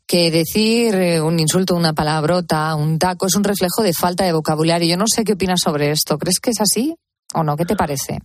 que 0.06 0.30
decir 0.30 0.94
eh, 0.94 1.20
un 1.20 1.38
insulto, 1.38 1.74
una 1.74 1.92
palabrota, 1.92 2.74
un 2.74 2.98
taco 2.98 3.26
es 3.26 3.36
un 3.36 3.44
reflejo 3.44 3.82
de 3.82 3.92
falta 3.92 4.24
de 4.24 4.32
vocabulario. 4.32 4.88
Yo 4.88 4.96
no 4.96 5.06
sé 5.06 5.24
qué 5.24 5.34
opinas 5.34 5.60
sobre 5.60 5.90
esto. 5.90 6.18
¿Crees 6.18 6.40
que 6.40 6.50
es 6.50 6.60
así 6.60 6.94
o 7.34 7.42
no? 7.42 7.56
¿Qué 7.56 7.64
te 7.64 7.76
parece? 7.76 8.18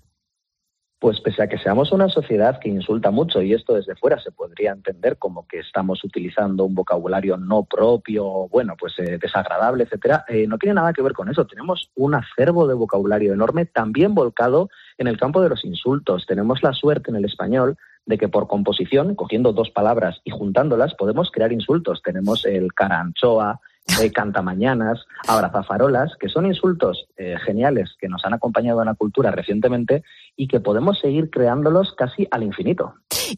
Pues 1.00 1.22
pese 1.22 1.44
a 1.44 1.48
que 1.48 1.60
seamos 1.60 1.92
una 1.92 2.10
sociedad 2.10 2.60
que 2.60 2.70
insulta 2.70 3.12
mucho, 3.12 3.40
y 3.44 3.54
esto 3.54 3.76
desde 3.76 3.96
fuera 3.96 4.20
se 4.20 4.32
podría 4.32 4.72
entender 4.72 5.18
como 5.18 5.48
que 5.48 5.60
estamos 5.60 6.04
utilizando 6.04 6.66
un 6.66 6.74
vocabulario 6.74 7.38
no 7.38 7.66
propio, 7.66 8.48
bueno, 8.50 8.76
pues 8.80 8.98
eh, 8.98 9.20
desagradable, 9.22 9.84
etcétera, 9.84 10.26
eh, 10.28 10.48
no 10.48 10.58
tiene 10.58 10.74
nada 10.74 10.94
que 10.94 11.04
ver 11.04 11.14
con 11.14 11.30
eso. 11.30 11.46
Tenemos 11.46 11.92
un 11.96 12.16
acervo 12.16 12.66
de 12.66 12.74
vocabulario 12.74 13.32
enorme, 13.32 13.66
también 13.66 14.16
volcado 14.16 14.70
en 14.98 15.06
el 15.06 15.20
campo 15.20 15.40
de 15.42 15.50
los 15.50 15.64
insultos. 15.64 16.26
Tenemos 16.26 16.64
la 16.64 16.74
suerte 16.74 17.12
en 17.12 17.18
el 17.18 17.26
español 17.26 17.78
de 18.08 18.18
que 18.18 18.30
por 18.30 18.48
composición, 18.48 19.14
cogiendo 19.14 19.54
dos 19.54 19.70
palabras 19.70 20.22
y 20.24 20.32
juntándolas, 20.32 20.96
podemos 20.96 21.30
crear 21.30 21.52
insultos. 21.52 22.02
Tenemos 22.02 22.44
el 22.46 22.74
caranchoa, 22.74 23.60
eh, 24.02 24.12
cantamañanas, 24.12 25.06
abrazafarolas, 25.28 26.12
que 26.20 26.30
son 26.30 26.46
insultos 26.46 27.08
eh, 27.18 27.36
geniales 27.46 27.96
que 28.00 28.08
nos 28.08 28.24
han 28.26 28.34
acompañado 28.34 28.82
en 28.82 28.88
la 28.88 28.96
cultura 28.96 29.32
recientemente 29.32 30.04
y 30.36 30.48
que 30.48 30.60
podemos 30.60 31.00
seguir 31.00 31.30
creándolos 31.30 31.94
casi 31.98 32.28
al 32.32 32.44
infinito. 32.44 32.94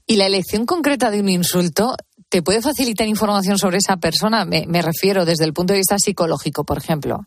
¿Y 0.05 0.17
la 0.17 0.27
elección 0.27 0.65
concreta 0.65 1.11
de 1.11 1.19
un 1.19 1.29
insulto 1.29 1.95
te 2.29 2.41
puede 2.41 2.61
facilitar 2.61 3.07
información 3.07 3.57
sobre 3.57 3.77
esa 3.77 3.97
persona? 3.97 4.45
Me, 4.45 4.65
me 4.67 4.81
refiero 4.81 5.25
desde 5.25 5.45
el 5.45 5.53
punto 5.53 5.73
de 5.73 5.79
vista 5.79 5.97
psicológico, 5.97 6.63
por 6.63 6.77
ejemplo. 6.77 7.25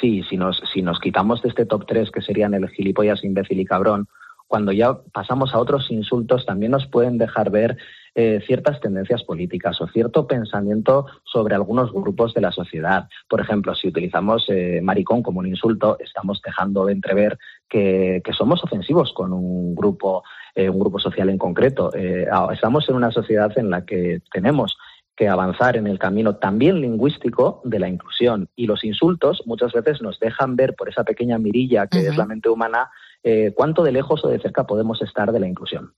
Sí, 0.00 0.22
si 0.28 0.36
nos, 0.36 0.60
si 0.72 0.82
nos 0.82 0.98
quitamos 0.98 1.42
de 1.42 1.50
este 1.50 1.66
top 1.66 1.84
3 1.86 2.10
que 2.10 2.22
serían 2.22 2.54
el 2.54 2.68
gilipollas, 2.68 3.22
imbécil 3.22 3.60
y 3.60 3.64
cabrón, 3.64 4.08
cuando 4.46 4.72
ya 4.72 4.98
pasamos 5.12 5.54
a 5.54 5.58
otros 5.58 5.90
insultos, 5.90 6.46
también 6.46 6.72
nos 6.72 6.86
pueden 6.86 7.18
dejar 7.18 7.50
ver 7.50 7.76
eh, 8.14 8.40
ciertas 8.46 8.80
tendencias 8.80 9.24
políticas 9.24 9.80
o 9.80 9.88
cierto 9.88 10.26
pensamiento 10.26 11.06
sobre 11.24 11.54
algunos 11.54 11.92
grupos 11.92 12.34
de 12.34 12.40
la 12.40 12.52
sociedad. 12.52 13.08
Por 13.28 13.40
ejemplo, 13.40 13.74
si 13.74 13.88
utilizamos 13.88 14.46
eh, 14.48 14.80
maricón 14.82 15.22
como 15.22 15.40
un 15.40 15.46
insulto, 15.46 15.98
estamos 15.98 16.40
dejando 16.44 16.86
de 16.86 16.92
entrever 16.92 17.38
que, 17.68 18.22
que 18.24 18.32
somos 18.32 18.62
ofensivos 18.62 19.12
con 19.12 19.32
un 19.32 19.74
grupo, 19.74 20.22
eh, 20.54 20.68
un 20.68 20.78
grupo 20.78 20.98
social 20.98 21.28
en 21.28 21.38
concreto. 21.38 21.92
Eh, 21.94 22.26
estamos 22.52 22.88
en 22.88 22.96
una 22.96 23.10
sociedad 23.10 23.52
en 23.56 23.70
la 23.70 23.84
que 23.84 24.20
tenemos 24.32 24.76
que 25.16 25.28
avanzar 25.28 25.76
en 25.76 25.86
el 25.86 25.98
camino 25.98 26.36
también 26.36 26.80
lingüístico 26.80 27.60
de 27.64 27.78
la 27.78 27.88
inclusión. 27.88 28.48
Y 28.56 28.66
los 28.66 28.84
insultos 28.84 29.42
muchas 29.46 29.72
veces 29.72 30.02
nos 30.02 30.18
dejan 30.18 30.56
ver 30.56 30.74
por 30.74 30.88
esa 30.88 31.04
pequeña 31.04 31.38
mirilla 31.38 31.86
que 31.86 31.98
uh 31.98 32.02
-huh. 32.02 32.10
es 32.10 32.16
la 32.16 32.26
mente 32.26 32.48
humana 32.48 32.90
eh, 33.22 33.52
cuánto 33.54 33.82
de 33.82 33.92
lejos 33.92 34.24
o 34.24 34.28
de 34.28 34.38
cerca 34.38 34.66
podemos 34.66 35.00
estar 35.02 35.32
de 35.32 35.40
la 35.40 35.48
inclusión. 35.48 35.94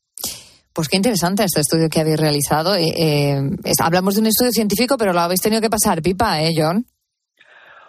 Pues 0.76 0.90
qué 0.90 0.98
interesante 0.98 1.42
este 1.42 1.60
estudio 1.60 1.88
que 1.88 2.00
habéis 2.00 2.20
realizado. 2.20 2.74
Eh, 2.74 2.92
eh, 2.98 3.40
hablamos 3.82 4.14
de 4.14 4.20
un 4.20 4.26
estudio 4.26 4.50
científico, 4.50 4.98
pero 4.98 5.14
lo 5.14 5.20
habéis 5.20 5.40
tenido 5.40 5.62
que 5.62 5.70
pasar 5.70 6.02
pipa, 6.02 6.42
¿eh, 6.42 6.52
John? 6.54 6.84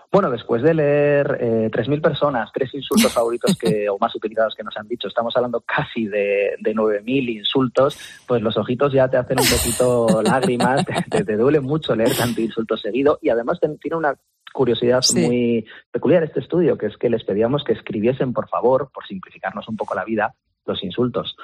Bueno, 0.10 0.32
después 0.32 0.64
de 0.64 0.74
leer 0.74 1.38
eh, 1.42 1.70
3.000 1.70 2.02
personas, 2.02 2.50
tres 2.54 2.74
insultos 2.74 3.12
favoritos 3.12 3.58
que, 3.58 3.90
o 3.90 3.98
más 4.00 4.16
utilizados 4.16 4.56
que 4.56 4.64
nos 4.64 4.78
han 4.78 4.88
dicho, 4.88 5.10
estamos 5.10 5.36
hablando 5.36 5.62
casi 5.68 6.06
de, 6.06 6.56
de 6.62 6.74
9.000 6.74 7.40
insultos, 7.40 8.00
pues 8.26 8.42
los 8.42 8.56
ojitos 8.56 8.94
ya 8.94 9.10
te 9.10 9.18
hacen 9.18 9.38
un 9.38 9.46
poquito 9.46 10.22
lágrimas, 10.24 10.86
te, 10.86 11.26
te, 11.26 11.36
duele 11.36 11.60
mucho 11.60 11.94
leer 11.94 12.16
tanto 12.16 12.40
insulto 12.40 12.78
seguido 12.78 13.20
y 13.22 13.28
además 13.28 13.60
te, 13.60 13.68
tiene 13.82 13.98
una 13.98 14.16
curiosidad 14.54 15.02
sí. 15.02 15.20
muy 15.20 15.66
peculiar 15.92 16.24
este 16.24 16.40
estudio, 16.40 16.78
que 16.78 16.86
es 16.86 16.96
que 16.96 17.10
les 17.10 17.26
pedíamos 17.26 17.66
que 17.66 17.74
escribiesen, 17.74 18.32
por 18.32 18.48
favor, 18.48 18.90
por 18.94 19.06
simplificarnos 19.06 19.68
un 19.68 19.76
poco 19.76 19.94
la 19.94 20.06
vida, 20.06 20.34
los 20.66 20.82
insultos. 20.86 21.36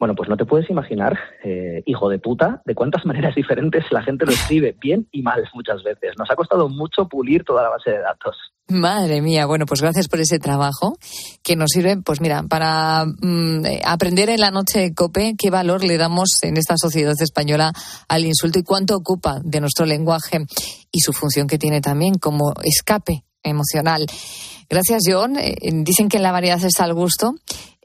Bueno, 0.00 0.14
pues 0.14 0.30
no 0.30 0.36
te 0.38 0.46
puedes 0.46 0.70
imaginar, 0.70 1.18
eh, 1.44 1.82
hijo 1.84 2.08
de 2.08 2.18
puta, 2.18 2.62
de 2.64 2.74
cuántas 2.74 3.04
maneras 3.06 3.34
diferentes 3.34 3.84
la 3.90 4.02
gente 4.02 4.24
lo 4.24 4.32
escribe, 4.32 4.74
bien 4.80 5.06
y 5.12 5.20
mal 5.20 5.46
muchas 5.52 5.82
veces. 5.82 6.14
Nos 6.18 6.30
ha 6.30 6.36
costado 6.36 6.70
mucho 6.70 7.06
pulir 7.06 7.44
toda 7.44 7.62
la 7.62 7.68
base 7.68 7.90
de 7.90 7.98
datos. 7.98 8.34
Madre 8.68 9.20
mía, 9.20 9.44
bueno, 9.44 9.66
pues 9.66 9.82
gracias 9.82 10.08
por 10.08 10.20
ese 10.20 10.38
trabajo 10.38 10.96
que 11.42 11.54
nos 11.54 11.70
sirve, 11.70 11.98
pues 11.98 12.22
mira, 12.22 12.44
para 12.44 13.04
mm, 13.04 13.66
eh, 13.66 13.80
aprender 13.84 14.30
en 14.30 14.40
la 14.40 14.50
noche 14.50 14.78
de 14.78 14.94
COPE 14.94 15.34
qué 15.36 15.50
valor 15.50 15.84
le 15.84 15.98
damos 15.98 16.42
en 16.44 16.56
esta 16.56 16.76
sociedad 16.78 17.14
española 17.20 17.72
al 18.08 18.24
insulto 18.24 18.58
y 18.58 18.62
cuánto 18.62 18.96
ocupa 18.96 19.40
de 19.44 19.60
nuestro 19.60 19.84
lenguaje 19.84 20.38
y 20.90 21.00
su 21.00 21.12
función 21.12 21.46
que 21.46 21.58
tiene 21.58 21.82
también 21.82 22.14
como 22.14 22.54
escape 22.62 23.24
emocional. 23.42 24.06
Gracias, 24.70 25.02
John. 25.06 25.36
Eh, 25.36 25.56
dicen 25.82 26.08
que 26.08 26.16
en 26.16 26.22
la 26.22 26.32
variedad 26.32 26.64
está 26.64 26.86
el 26.86 26.94
gusto. 26.94 27.34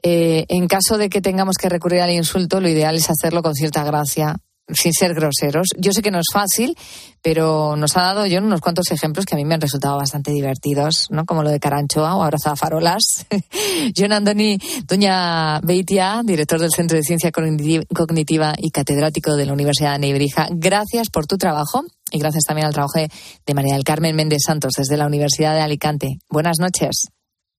Eh, 0.08 0.46
en 0.50 0.68
caso 0.68 0.98
de 0.98 1.08
que 1.08 1.20
tengamos 1.20 1.56
que 1.56 1.68
recurrir 1.68 2.00
al 2.00 2.12
insulto, 2.12 2.60
lo 2.60 2.68
ideal 2.68 2.94
es 2.94 3.10
hacerlo 3.10 3.42
con 3.42 3.54
cierta 3.54 3.82
gracia, 3.82 4.36
sin 4.68 4.92
ser 4.92 5.14
groseros. 5.14 5.66
Yo 5.76 5.90
sé 5.90 6.00
que 6.00 6.12
no 6.12 6.20
es 6.20 6.28
fácil, 6.32 6.76
pero 7.22 7.74
nos 7.74 7.96
ha 7.96 8.02
dado 8.02 8.24
John 8.30 8.44
unos 8.44 8.60
cuantos 8.60 8.92
ejemplos 8.92 9.26
que 9.26 9.34
a 9.34 9.36
mí 9.36 9.44
me 9.44 9.54
han 9.54 9.60
resultado 9.60 9.96
bastante 9.96 10.30
divertidos, 10.30 11.08
¿no? 11.10 11.24
Como 11.24 11.42
lo 11.42 11.50
de 11.50 11.58
Caranchoa 11.58 12.14
o 12.14 12.22
Abrazada 12.22 12.54
Farolas. 12.54 13.26
John 13.96 14.12
Andoni, 14.12 14.60
doña 14.86 15.58
Beitia, 15.64 16.22
director 16.24 16.60
del 16.60 16.70
Centro 16.70 16.96
de 16.96 17.02
Ciencia 17.02 17.32
Cognitiva 17.32 18.54
y 18.58 18.70
catedrático 18.70 19.34
de 19.34 19.46
la 19.46 19.54
Universidad 19.54 19.94
de 19.94 20.06
Nebrija, 20.06 20.46
gracias 20.52 21.10
por 21.10 21.26
tu 21.26 21.36
trabajo 21.36 21.82
y 22.12 22.20
gracias 22.20 22.44
también 22.44 22.68
al 22.68 22.74
trabajo 22.74 23.00
de 23.00 23.54
María 23.54 23.74
del 23.74 23.82
Carmen 23.82 24.14
Méndez 24.14 24.42
Santos 24.46 24.74
desde 24.76 24.96
la 24.96 25.06
Universidad 25.06 25.56
de 25.56 25.62
Alicante. 25.62 26.18
Buenas 26.30 26.60
noches. 26.60 27.08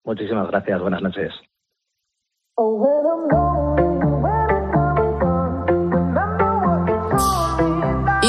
Muchísimas 0.06 0.48
gracias. 0.48 0.80
Buenas 0.80 1.02
noches. 1.02 1.34
Y 2.60 2.64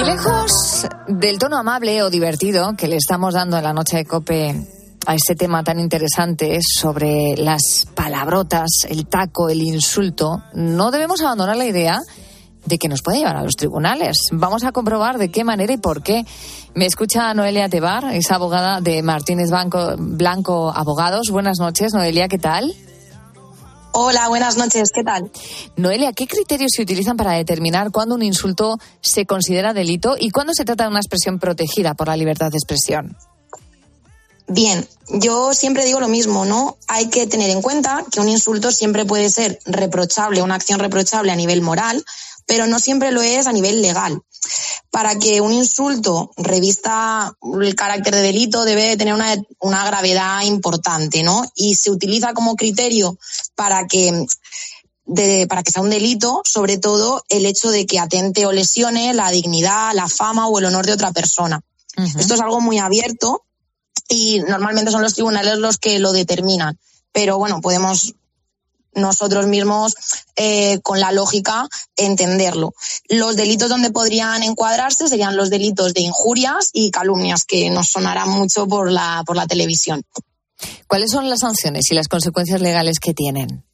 lejos 0.04 0.86
del 1.06 1.38
tono 1.38 1.56
amable 1.56 2.02
o 2.02 2.10
divertido 2.10 2.74
que 2.76 2.88
le 2.88 2.96
estamos 2.96 3.32
dando 3.32 3.56
en 3.56 3.64
la 3.64 3.72
noche 3.72 3.96
de 3.96 4.04
cope 4.04 4.54
a 5.06 5.14
este 5.14 5.34
tema 5.34 5.64
tan 5.64 5.80
interesante 5.80 6.58
sobre 6.60 7.36
las 7.38 7.88
palabrotas, 7.94 8.84
el 8.90 9.06
taco, 9.06 9.48
el 9.48 9.62
insulto, 9.62 10.42
no 10.52 10.90
debemos 10.90 11.22
abandonar 11.22 11.56
la 11.56 11.64
idea 11.64 11.98
de 12.66 12.76
que 12.76 12.88
nos 12.88 13.00
puede 13.00 13.20
llevar 13.20 13.38
a 13.38 13.42
los 13.42 13.56
tribunales. 13.56 14.26
Vamos 14.30 14.62
a 14.64 14.72
comprobar 14.72 15.16
de 15.16 15.30
qué 15.30 15.42
manera 15.42 15.72
y 15.72 15.78
por 15.78 16.02
qué. 16.02 16.26
Me 16.74 16.84
escucha 16.84 17.32
Noelia 17.32 17.70
Tebar, 17.70 18.12
es 18.12 18.30
abogada 18.30 18.82
de 18.82 19.02
Martínez 19.02 19.48
Blanco, 19.48 19.94
Blanco 19.96 20.70
Abogados. 20.70 21.30
Buenas 21.30 21.58
noches, 21.58 21.94
Noelia, 21.94 22.28
¿qué 22.28 22.38
tal? 22.38 22.74
Hola, 23.92 24.28
buenas 24.28 24.56
noches, 24.56 24.90
¿qué 24.94 25.02
tal? 25.02 25.30
Noelia, 25.76 26.12
¿qué 26.12 26.26
criterios 26.26 26.72
se 26.74 26.82
utilizan 26.82 27.16
para 27.16 27.32
determinar 27.32 27.90
cuándo 27.90 28.14
un 28.14 28.22
insulto 28.22 28.78
se 29.00 29.26
considera 29.26 29.72
delito 29.72 30.16
y 30.18 30.30
cuándo 30.30 30.52
se 30.54 30.64
trata 30.64 30.84
de 30.84 30.90
una 30.90 31.00
expresión 31.00 31.38
protegida 31.38 31.94
por 31.94 32.08
la 32.08 32.16
libertad 32.16 32.50
de 32.50 32.58
expresión? 32.58 33.16
Bien, 34.46 34.86
yo 35.08 35.52
siempre 35.52 35.84
digo 35.84 36.00
lo 36.00 36.08
mismo, 36.08 36.44
¿no? 36.46 36.78
Hay 36.86 37.10
que 37.10 37.26
tener 37.26 37.50
en 37.50 37.60
cuenta 37.60 38.04
que 38.10 38.20
un 38.20 38.28
insulto 38.28 38.72
siempre 38.72 39.04
puede 39.04 39.28
ser 39.28 39.58
reprochable, 39.66 40.42
una 40.42 40.54
acción 40.54 40.80
reprochable 40.80 41.32
a 41.32 41.36
nivel 41.36 41.60
moral, 41.60 42.02
pero 42.48 42.66
no 42.66 42.80
siempre 42.80 43.12
lo 43.12 43.22
es 43.22 43.46
a 43.46 43.52
nivel 43.52 43.80
legal. 43.82 44.20
Para 44.90 45.18
que 45.18 45.42
un 45.42 45.52
insulto 45.52 46.32
revista 46.38 47.36
el 47.62 47.74
carácter 47.74 48.14
de 48.14 48.22
delito 48.22 48.64
debe 48.64 48.96
tener 48.96 49.12
una, 49.12 49.36
una 49.60 49.84
gravedad 49.84 50.42
importante, 50.42 51.22
¿no? 51.22 51.44
Y 51.54 51.74
se 51.74 51.90
utiliza 51.90 52.32
como 52.32 52.56
criterio 52.56 53.18
para 53.54 53.86
que 53.86 54.26
de, 55.04 55.46
para 55.46 55.62
que 55.62 55.72
sea 55.72 55.82
un 55.82 55.90
delito, 55.90 56.40
sobre 56.44 56.78
todo 56.78 57.22
el 57.28 57.44
hecho 57.44 57.70
de 57.70 57.86
que 57.86 57.98
atente 57.98 58.46
o 58.46 58.52
lesione 58.52 59.12
la 59.12 59.30
dignidad, 59.30 59.92
la 59.94 60.08
fama 60.08 60.48
o 60.48 60.58
el 60.58 60.64
honor 60.64 60.86
de 60.86 60.92
otra 60.92 61.12
persona. 61.12 61.60
Esto 62.16 62.34
es 62.34 62.40
algo 62.40 62.60
muy 62.60 62.78
abierto 62.78 63.44
y 64.08 64.38
normalmente 64.40 64.92
son 64.92 65.02
los 65.02 65.14
tribunales 65.14 65.58
los 65.58 65.78
que 65.78 65.98
lo 65.98 66.12
determinan. 66.12 66.78
Pero 67.12 67.38
bueno, 67.38 67.60
podemos 67.60 68.14
nosotros 68.98 69.46
mismos 69.46 69.94
eh, 70.36 70.80
con 70.82 71.00
la 71.00 71.12
lógica 71.12 71.68
entenderlo. 71.96 72.74
Los 73.08 73.36
delitos 73.36 73.68
donde 73.68 73.90
podrían 73.90 74.42
encuadrarse 74.42 75.08
serían 75.08 75.36
los 75.36 75.50
delitos 75.50 75.94
de 75.94 76.02
injurias 76.02 76.70
y 76.72 76.90
calumnias, 76.90 77.44
que 77.44 77.70
nos 77.70 77.88
sonarán 77.88 78.30
mucho 78.30 78.66
por 78.66 78.90
la, 78.90 79.22
por 79.26 79.36
la 79.36 79.46
televisión. 79.46 80.02
¿Cuáles 80.86 81.10
son 81.10 81.28
las 81.28 81.40
sanciones 81.40 81.90
y 81.90 81.94
las 81.94 82.08
consecuencias 82.08 82.60
legales 82.60 82.98
que 82.98 83.14
tienen? 83.14 83.64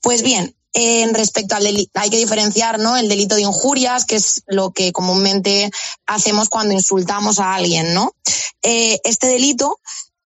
Pues 0.00 0.22
bien, 0.22 0.56
en 0.72 1.14
respecto 1.14 1.54
al 1.54 1.62
delito, 1.64 1.90
hay 1.94 2.10
que 2.10 2.18
diferenciar 2.18 2.78
¿no? 2.78 2.96
el 2.96 3.08
delito 3.08 3.36
de 3.36 3.42
injurias, 3.42 4.04
que 4.04 4.16
es 4.16 4.42
lo 4.46 4.72
que 4.72 4.92
comúnmente 4.92 5.70
hacemos 6.06 6.48
cuando 6.48 6.74
insultamos 6.74 7.38
a 7.38 7.54
alguien. 7.54 7.94
¿no? 7.94 8.12
Eh, 8.62 8.98
este 9.04 9.28
delito 9.28 9.78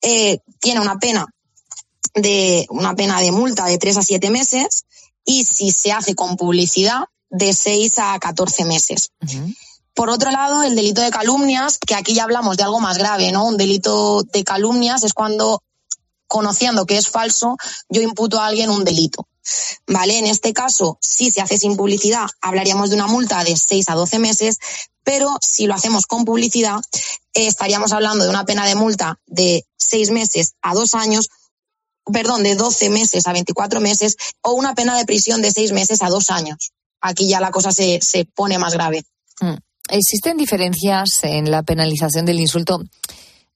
eh, 0.02 0.38
tiene 0.60 0.80
una 0.80 0.98
pena 0.98 1.26
de 2.16 2.66
una 2.70 2.96
pena 2.96 3.20
de 3.20 3.30
multa 3.30 3.66
de 3.66 3.78
tres 3.78 3.96
a 3.96 4.02
siete 4.02 4.30
meses 4.30 4.86
y 5.24 5.44
si 5.44 5.70
se 5.70 5.92
hace 5.92 6.14
con 6.14 6.36
publicidad 6.36 7.04
de 7.30 7.52
seis 7.52 7.98
a 7.98 8.18
catorce 8.18 8.64
meses. 8.64 9.12
Por 9.94 10.10
otro 10.10 10.30
lado, 10.30 10.62
el 10.62 10.74
delito 10.74 11.00
de 11.00 11.10
calumnias, 11.10 11.78
que 11.78 11.94
aquí 11.94 12.14
ya 12.14 12.24
hablamos 12.24 12.56
de 12.56 12.64
algo 12.64 12.80
más 12.80 12.98
grave, 12.98 13.32
¿no? 13.32 13.44
Un 13.44 13.56
delito 13.56 14.22
de 14.22 14.44
calumnias 14.44 15.02
es 15.04 15.14
cuando, 15.14 15.62
conociendo 16.26 16.86
que 16.86 16.96
es 16.96 17.08
falso, 17.08 17.56
yo 17.88 18.02
imputo 18.02 18.40
a 18.40 18.46
alguien 18.46 18.70
un 18.70 18.84
delito. 18.84 19.26
¿Vale? 19.86 20.18
En 20.18 20.26
este 20.26 20.52
caso, 20.52 20.98
si 21.00 21.30
se 21.30 21.40
hace 21.40 21.56
sin 21.56 21.76
publicidad, 21.76 22.26
hablaríamos 22.40 22.90
de 22.90 22.96
una 22.96 23.06
multa 23.06 23.44
de 23.44 23.56
seis 23.56 23.88
a 23.88 23.94
doce 23.94 24.18
meses, 24.18 24.58
pero 25.04 25.36
si 25.40 25.66
lo 25.66 25.74
hacemos 25.74 26.06
con 26.06 26.24
publicidad, 26.24 26.80
eh, 27.32 27.46
estaríamos 27.46 27.92
hablando 27.92 28.24
de 28.24 28.30
una 28.30 28.44
pena 28.44 28.66
de 28.66 28.74
multa 28.74 29.20
de 29.26 29.64
seis 29.76 30.10
meses 30.10 30.54
a 30.62 30.74
dos 30.74 30.94
años 30.94 31.28
perdón, 32.12 32.42
de 32.42 32.54
12 32.54 32.90
meses 32.90 33.26
a 33.26 33.32
24 33.32 33.80
meses 33.80 34.16
o 34.42 34.52
una 34.52 34.74
pena 34.74 34.96
de 34.96 35.04
prisión 35.04 35.42
de 35.42 35.50
6 35.50 35.72
meses 35.72 36.02
a 36.02 36.08
2 36.08 36.30
años. 36.30 36.72
Aquí 37.00 37.28
ya 37.28 37.40
la 37.40 37.50
cosa 37.50 37.72
se, 37.72 38.00
se 38.00 38.24
pone 38.24 38.58
más 38.58 38.74
grave. 38.74 39.04
Mm. 39.40 39.56
¿Existen 39.88 40.36
diferencias 40.36 41.22
en 41.22 41.50
la 41.50 41.62
penalización 41.62 42.26
del 42.26 42.40
insulto 42.40 42.80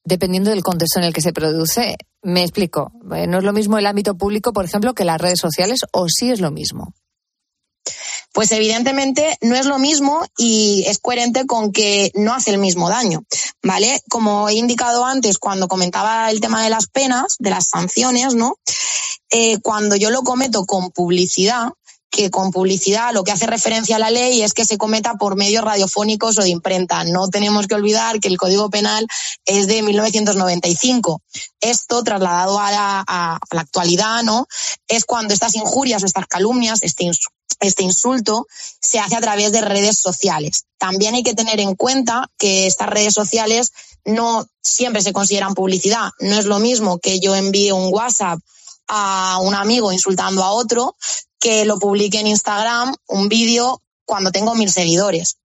dependiendo 0.05 0.51
del 0.51 0.63
contexto 0.63 0.99
en 0.99 1.07
el 1.07 1.13
que 1.13 1.21
se 1.21 1.33
produce? 1.33 1.97
Me 2.23 2.43
explico. 2.43 2.93
Eh, 3.15 3.27
¿No 3.27 3.39
es 3.39 3.45
lo 3.45 3.53
mismo 3.53 3.79
el 3.79 3.87
ámbito 3.87 4.17
público, 4.17 4.53
por 4.53 4.65
ejemplo, 4.65 4.95
que 4.95 5.05
las 5.05 5.21
redes 5.21 5.41
sociales 5.41 5.81
o 5.93 6.07
sí 6.09 6.31
es 6.31 6.41
lo 6.41 6.51
mismo? 6.51 6.95
Pues 8.33 8.53
evidentemente 8.53 9.37
no 9.41 9.57
es 9.57 9.67
lo 9.67 9.79
mismo 9.79 10.25
y 10.39 10.85
es 10.87 10.99
coherente 10.99 11.47
con 11.47 11.73
que 11.73 12.13
no 12.15 12.33
hace 12.33 12.53
el 12.53 12.59
mismo 12.59 12.89
daño, 12.89 13.25
¿vale? 13.63 14.01
Como 14.09 14.49
he 14.49 14.55
indicado 14.55 15.05
antes 15.05 15.39
cuando 15.39 15.67
comentaba 15.67 16.31
el 16.31 16.41
tema 16.41 16.63
de 16.63 16.71
las 16.71 16.87
penas, 16.87 17.37
de 17.39 17.51
las 17.51 17.69
sanciones, 17.69 18.35
¿no? 18.35 18.57
Eh, 19.31 19.59
cuando 19.61 19.97
yo 19.97 20.11
lo 20.11 20.23
cometo 20.23 20.65
con 20.65 20.91
publicidad, 20.91 21.71
que 22.11 22.31
con 22.31 22.51
publicidad 22.51 23.15
lo 23.15 23.23
que 23.23 23.33
hace 23.33 23.47
referencia 23.47 23.97
a 23.97 24.01
la 24.01 24.11
ley 24.11 24.43
es 24.43 24.53
que 24.53 24.65
se 24.65 24.77
cometa 24.77 25.15
por 25.15 25.37
medios 25.37 25.65
radiofónicos 25.65 26.39
o 26.39 26.43
de 26.43 26.49
imprenta. 26.49 27.05
No 27.05 27.29
tenemos 27.29 27.69
que 27.69 27.77
olvidar 27.77 28.19
que 28.19 28.29
el 28.29 28.37
Código 28.37 28.69
Penal 28.69 29.07
es 29.45 29.69
de 29.69 29.83
1995. 29.83 31.23
Esto, 31.61 32.03
trasladado 32.03 32.59
a 32.59 32.73
la, 32.73 33.39
actualidad, 33.53 34.23
¿no? 34.25 34.49
Es 34.89 35.05
cuando 35.05 35.33
estas 35.33 35.55
injurias 35.55 36.03
o 36.03 36.07
estas 36.07 36.27
calumnias, 36.27 36.81
este, 36.83 37.11
este 37.61 37.83
insulto 37.83 38.47
se 38.81 38.99
hace 38.99 39.17
a 39.17 39.21
través 39.21 39.53
de 39.53 39.61
redes 39.61 39.99
sociales. 39.99 40.65
También 40.79 41.15
hay 41.15 41.23
que 41.23 41.35
tener 41.35 41.61
en 41.61 41.75
cuenta 41.75 42.31
que 42.39 42.67
estas 42.67 42.89
redes 42.89 43.15
sociales 43.15 43.73
no 44.05 44.47
siempre 44.63 45.03
se 45.03 45.13
consideran 45.13 45.55
publicidad. 45.55 46.11
No 46.21 46.39
es 46.39 46.47
lo 46.47 46.59
mismo 46.59 46.99
que 46.99 47.21
yo 47.21 47.35
envíe 47.35 47.73
un 47.73 47.93
WhatsApp 47.93 48.41
a 48.89 49.39
un 49.43 49.55
amigo 49.55 49.93
insultando 49.93 50.43
a 50.43 50.53
otro 50.53 50.97
que 51.39 51.65
lo 51.65 51.79
publique 51.79 52.19
en 52.19 52.27
Instagram 52.27 52.95
un 53.09 53.29
vídeo 53.29 53.81
cuando 54.05 54.33
tengo 54.33 54.55
mil 54.55 54.71
seguidores. 54.71 55.37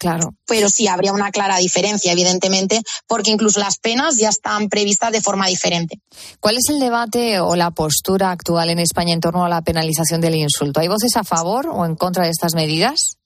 Claro. 0.00 0.34
Pero 0.46 0.70
sí 0.70 0.88
habría 0.88 1.12
una 1.12 1.30
clara 1.30 1.58
diferencia, 1.58 2.10
evidentemente, 2.10 2.80
porque 3.06 3.30
incluso 3.30 3.60
las 3.60 3.78
penas 3.78 4.16
ya 4.16 4.30
están 4.30 4.70
previstas 4.70 5.12
de 5.12 5.20
forma 5.20 5.46
diferente. 5.46 6.00
¿Cuál 6.40 6.56
es 6.56 6.70
el 6.70 6.80
debate 6.80 7.38
o 7.38 7.54
la 7.54 7.70
postura 7.70 8.30
actual 8.30 8.70
en 8.70 8.78
España 8.78 9.12
en 9.12 9.20
torno 9.20 9.44
a 9.44 9.50
la 9.50 9.60
penalización 9.60 10.22
del 10.22 10.36
insulto? 10.36 10.80
¿Hay 10.80 10.88
voces 10.88 11.16
a 11.16 11.22
favor 11.22 11.66
o 11.68 11.84
en 11.84 11.96
contra 11.96 12.24
de 12.24 12.30
estas 12.30 12.54
medidas? 12.54 13.18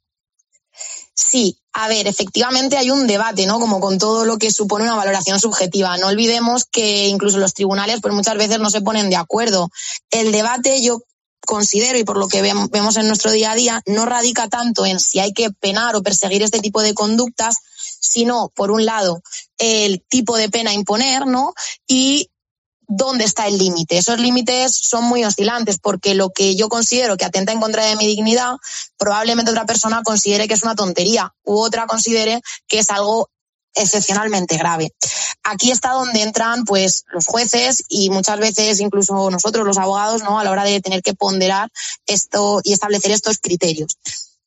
Sí, 1.14 1.60
a 1.72 1.86
ver, 1.86 2.08
efectivamente 2.08 2.76
hay 2.76 2.90
un 2.90 3.06
debate, 3.06 3.46
¿no? 3.46 3.60
Como 3.60 3.78
con 3.78 3.98
todo 3.98 4.24
lo 4.24 4.36
que 4.36 4.50
supone 4.50 4.82
una 4.82 4.96
valoración 4.96 5.38
subjetiva. 5.38 5.96
No 5.96 6.08
olvidemos 6.08 6.64
que 6.64 7.06
incluso 7.06 7.38
los 7.38 7.54
tribunales, 7.54 8.00
pues 8.02 8.12
muchas 8.12 8.36
veces 8.36 8.58
no 8.58 8.68
se 8.68 8.80
ponen 8.80 9.10
de 9.10 9.16
acuerdo. 9.16 9.68
El 10.10 10.32
debate, 10.32 10.82
yo 10.82 10.98
considero 11.44 11.98
y 11.98 12.04
por 12.04 12.18
lo 12.18 12.28
que 12.28 12.42
vemos 12.42 12.96
en 12.96 13.06
nuestro 13.06 13.30
día 13.30 13.52
a 13.52 13.54
día, 13.54 13.82
no 13.86 14.06
radica 14.06 14.48
tanto 14.48 14.86
en 14.86 15.00
si 15.00 15.18
hay 15.18 15.32
que 15.32 15.50
penar 15.50 15.96
o 15.96 16.02
perseguir 16.02 16.42
este 16.42 16.60
tipo 16.60 16.82
de 16.82 16.94
conductas, 16.94 17.56
sino, 18.00 18.50
por 18.54 18.70
un 18.70 18.84
lado, 18.84 19.22
el 19.58 20.02
tipo 20.08 20.36
de 20.36 20.48
pena 20.48 20.72
imponer, 20.72 21.26
¿no? 21.26 21.54
Y 21.86 22.30
dónde 22.86 23.24
está 23.24 23.46
el 23.46 23.58
límite. 23.58 23.98
Esos 23.98 24.18
límites 24.18 24.74
son 24.74 25.04
muy 25.04 25.24
oscilantes 25.24 25.78
porque 25.78 26.14
lo 26.14 26.30
que 26.30 26.54
yo 26.56 26.68
considero 26.68 27.16
que 27.16 27.24
atenta 27.24 27.52
en 27.52 27.60
contra 27.60 27.84
de 27.84 27.96
mi 27.96 28.06
dignidad, 28.06 28.56
probablemente 28.96 29.50
otra 29.50 29.66
persona 29.66 30.02
considere 30.02 30.48
que 30.48 30.54
es 30.54 30.62
una 30.62 30.74
tontería 30.74 31.34
u 31.44 31.58
otra 31.58 31.86
considere 31.86 32.40
que 32.66 32.78
es 32.78 32.90
algo 32.90 33.30
excepcionalmente 33.74 34.56
grave. 34.56 34.92
Aquí 35.42 35.70
está 35.70 35.92
donde 35.92 36.22
entran 36.22 36.64
pues 36.64 37.04
los 37.12 37.26
jueces 37.26 37.84
y 37.88 38.10
muchas 38.10 38.38
veces 38.38 38.80
incluso 38.80 39.30
nosotros 39.30 39.66
los 39.66 39.78
abogados, 39.78 40.22
¿no? 40.22 40.38
a 40.38 40.44
la 40.44 40.50
hora 40.50 40.64
de 40.64 40.80
tener 40.80 41.02
que 41.02 41.14
ponderar 41.14 41.70
esto 42.06 42.60
y 42.64 42.72
establecer 42.72 43.10
estos 43.10 43.38
criterios. 43.38 43.96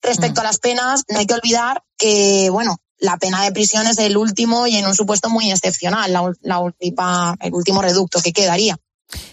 Respecto 0.02 0.42
a 0.42 0.44
las 0.44 0.60
penas, 0.60 1.04
no 1.10 1.20
hay 1.20 1.26
que 1.26 1.34
olvidar 1.34 1.84
que, 1.98 2.50
bueno, 2.52 2.78
la 3.00 3.18
pena 3.18 3.44
de 3.44 3.52
prisión 3.52 3.86
es 3.88 3.98
el 4.00 4.18
último 4.18 4.68
y 4.68 4.76
en 4.78 4.86
un 4.86 4.96
supuesto 4.96 5.30
muy 5.30 5.52
excepcional, 5.52 6.12
la, 6.12 6.32
la 6.42 6.60
última, 6.60 7.36
el 7.42 7.54
último 7.54 7.82
reducto 7.82 8.22
que 8.22 8.34
quedaría. 8.34 8.78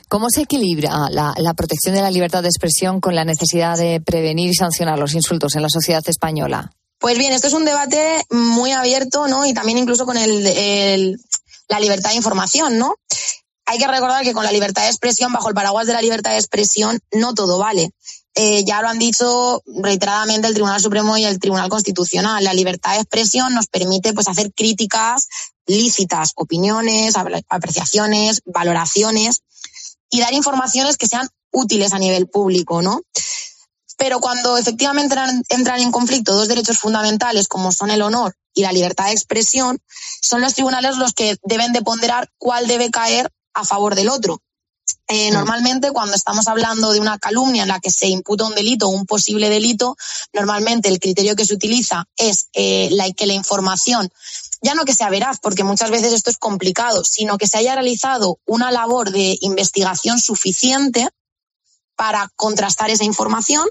¿Cómo 0.09 0.29
se 0.31 0.43
equilibra 0.43 1.09
la, 1.11 1.35
la, 1.37 1.55
protección 1.55 1.95
de 1.95 2.03
la 2.03 2.11
libertad 2.11 2.43
de 2.43 2.49
expresión 2.49 3.01
con 3.01 3.15
la 3.15 3.25
necesidad 3.25 3.77
de 3.77 4.01
prevenir 4.01 4.51
y 4.51 4.55
sancionar 4.55 4.99
los 4.99 5.15
insultos 5.15 5.57
en 5.57 5.63
la 5.63 5.69
sociedad 5.69 6.03
española? 6.07 6.71
Pues 7.05 7.19
bien, 7.19 7.35
esto 7.35 7.49
es 7.49 7.53
un 7.53 7.67
debate 7.67 8.25
muy 8.31 8.73
abierto, 8.73 9.29
¿no? 9.29 9.45
Y 9.45 9.53
también 9.53 9.77
incluso 9.77 10.07
con 10.07 10.17
el, 10.17 11.21
la 11.69 11.79
libertad 11.79 12.09
de 12.09 12.17
información, 12.17 12.79
¿no? 12.79 12.95
Hay 13.67 13.77
que 13.77 13.87
recordar 13.87 14.25
que 14.25 14.33
con 14.33 14.43
la 14.43 14.51
libertad 14.51 14.85
de 14.85 14.89
expresión, 14.89 15.31
bajo 15.31 15.51
el 15.51 15.55
paraguas 15.55 15.87
de 15.87 15.93
la 15.93 16.01
libertad 16.01 16.31
de 16.31 16.39
expresión, 16.39 16.99
no 17.13 17.35
todo 17.35 17.59
vale. 17.59 17.91
Eh, 18.35 18.65
ya 18.65 18.81
lo 18.81 18.89
han 18.89 18.99
dicho 18.99 19.63
reiteradamente 19.67 20.49
el 20.49 20.55
Tribunal 20.55 20.81
Supremo 20.81 21.19
y 21.19 21.27
el 21.27 21.39
Tribunal 21.39 21.69
Constitucional. 21.69 22.43
La 22.43 22.55
libertad 22.55 22.93
de 22.95 23.01
expresión 23.01 23.53
nos 23.53 23.67
permite 23.67 24.15
pues, 24.15 24.27
hacer 24.27 24.55
críticas 24.55 25.29
lícitas, 25.67 26.33
opiniones, 26.37 27.17
apreciaciones, 27.51 28.41
valoraciones 28.47 29.43
y 30.09 30.21
dar 30.21 30.33
informaciones 30.33 30.97
que 30.97 31.07
sean 31.07 31.29
útiles 31.51 31.93
a 31.93 31.99
nivel 31.99 32.29
público, 32.29 32.81
¿no? 32.81 33.03
Pero 33.97 34.21
cuando 34.21 34.57
efectivamente 34.57 35.17
entran 35.49 35.81
en 35.81 35.93
conflicto 35.93 36.35
dos 36.35 36.49
derechos 36.49 36.79
fundamentales 36.79 37.49
como 37.49 37.73
son 37.73 37.91
el 37.91 38.03
honor 38.03 38.35
y 38.53 38.63
la 38.63 38.73
libertad 38.73 39.07
de 39.07 39.13
expresión, 39.13 39.79
son 40.21 40.41
los 40.41 40.55
tribunales 40.55 40.97
los 40.97 41.13
que 41.13 41.37
deben 41.45 41.73
de 41.73 41.83
ponderar 41.83 42.31
cuál 42.39 42.67
debe 42.67 42.91
caer 42.91 43.31
a 43.55 43.65
favor 43.65 43.95
del 43.95 44.09
otro. 44.09 44.41
Eh, 45.07 45.31
normalmente 45.31 45.91
cuando 45.91 46.15
estamos 46.15 46.49
hablando 46.49 46.93
de 46.93 47.01
una 47.01 47.19
calumnia 47.19 47.63
en 47.63 47.69
la 47.69 47.81
que 47.81 47.91
se 47.91 48.09
imputa 48.09 48.45
un 48.45 48.55
delito 48.55 48.87
o 48.87 48.91
un 48.91 49.05
posible 49.05 49.51
delito, 49.51 49.97
normalmente 50.33 50.89
el 50.89 50.99
criterio 50.99 51.37
que 51.37 51.45
se 51.45 51.55
utiliza 51.55 52.07
es 52.17 52.49
eh, 52.55 52.89
la, 52.93 53.11
que 53.13 53.27
la 53.27 53.35
información, 53.35 54.11
ya 54.63 54.75
no 54.75 54.85
que 54.85 54.95
sea 54.95 55.11
veraz, 55.11 55.39
porque 55.41 55.63
muchas 55.63 55.91
veces 55.91 56.13
esto 56.15 56.31
es 56.31 56.39
complicado, 56.39 57.05
sino 57.05 57.37
que 57.37 57.47
se 57.47 57.59
haya 57.59 57.75
realizado 57.75 58.39
una 58.47 58.71
labor 58.71 59.11
de 59.11 59.37
investigación 59.43 60.19
suficiente 60.19 61.09
para 61.97 62.29
contrastar 62.37 62.91
esa 62.91 63.05
información 63.05 63.67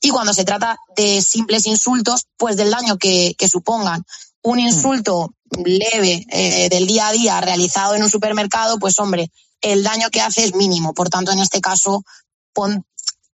y 0.00 0.10
cuando 0.10 0.34
se 0.34 0.44
trata 0.44 0.78
de 0.96 1.22
simples 1.22 1.66
insultos, 1.66 2.26
pues 2.36 2.56
del 2.56 2.70
daño 2.70 2.98
que, 2.98 3.34
que 3.38 3.48
supongan. 3.48 4.04
Un 4.42 4.56
mm. 4.56 4.60
insulto 4.60 5.34
leve 5.64 6.26
eh, 6.30 6.68
del 6.68 6.86
día 6.86 7.08
a 7.08 7.12
día 7.12 7.40
realizado 7.40 7.94
en 7.94 8.02
un 8.02 8.10
supermercado, 8.10 8.78
pues 8.78 8.98
hombre, 8.98 9.30
el 9.60 9.82
daño 9.84 10.10
que 10.10 10.20
hace 10.20 10.44
es 10.44 10.54
mínimo. 10.54 10.94
Por 10.94 11.08
tanto, 11.08 11.30
en 11.30 11.38
este 11.38 11.60
caso, 11.60 12.02
pon, 12.52 12.84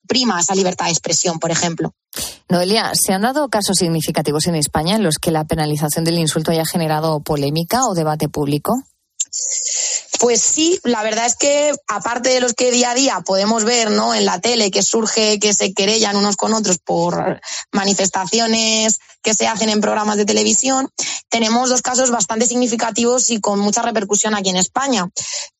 prima 0.07 0.41
esa 0.41 0.55
libertad 0.55 0.87
de 0.87 0.93
expresión, 0.93 1.39
por 1.39 1.51
ejemplo. 1.51 1.95
Noelia, 2.49 2.93
¿se 2.95 3.13
han 3.13 3.23
dado 3.23 3.49
casos 3.49 3.77
significativos 3.79 4.47
en 4.47 4.57
España 4.57 4.97
en 4.97 5.03
los 5.03 5.17
que 5.21 5.31
la 5.31 5.45
penalización 5.45 6.05
del 6.05 6.19
insulto 6.19 6.51
haya 6.51 6.65
generado 6.65 7.21
polémica 7.21 7.85
o 7.87 7.95
debate 7.95 8.29
público? 8.29 8.75
Pues 10.19 10.41
sí, 10.41 10.81
la 10.83 11.03
verdad 11.03 11.27
es 11.27 11.37
que 11.37 11.73
aparte 11.87 12.31
de 12.31 12.41
los 12.41 12.55
que 12.55 12.71
día 12.71 12.91
a 12.91 12.95
día 12.95 13.21
podemos 13.25 13.65
ver 13.65 13.91
¿no? 13.91 14.15
en 14.15 14.25
la 14.25 14.41
tele 14.41 14.71
que 14.71 14.83
surge 14.83 15.39
que 15.39 15.55
se 15.55 15.73
querellan 15.73 16.17
unos 16.17 16.37
con 16.37 16.55
otros 16.55 16.79
por 16.79 17.41
manifestaciones 17.73 18.99
que 19.23 19.35
se 19.35 19.47
hacen 19.47 19.69
en 19.69 19.81
programas 19.81 20.17
de 20.17 20.25
televisión, 20.25 20.91
tenemos 21.29 21.69
dos 21.69 21.83
casos 21.83 22.11
bastante 22.11 22.47
significativos 22.47 23.31
y 23.31 23.41
con 23.41 23.59
mucha 23.59 23.83
repercusión 23.83 24.35
aquí 24.35 24.51
en 24.51 24.57
España. 24.57 25.09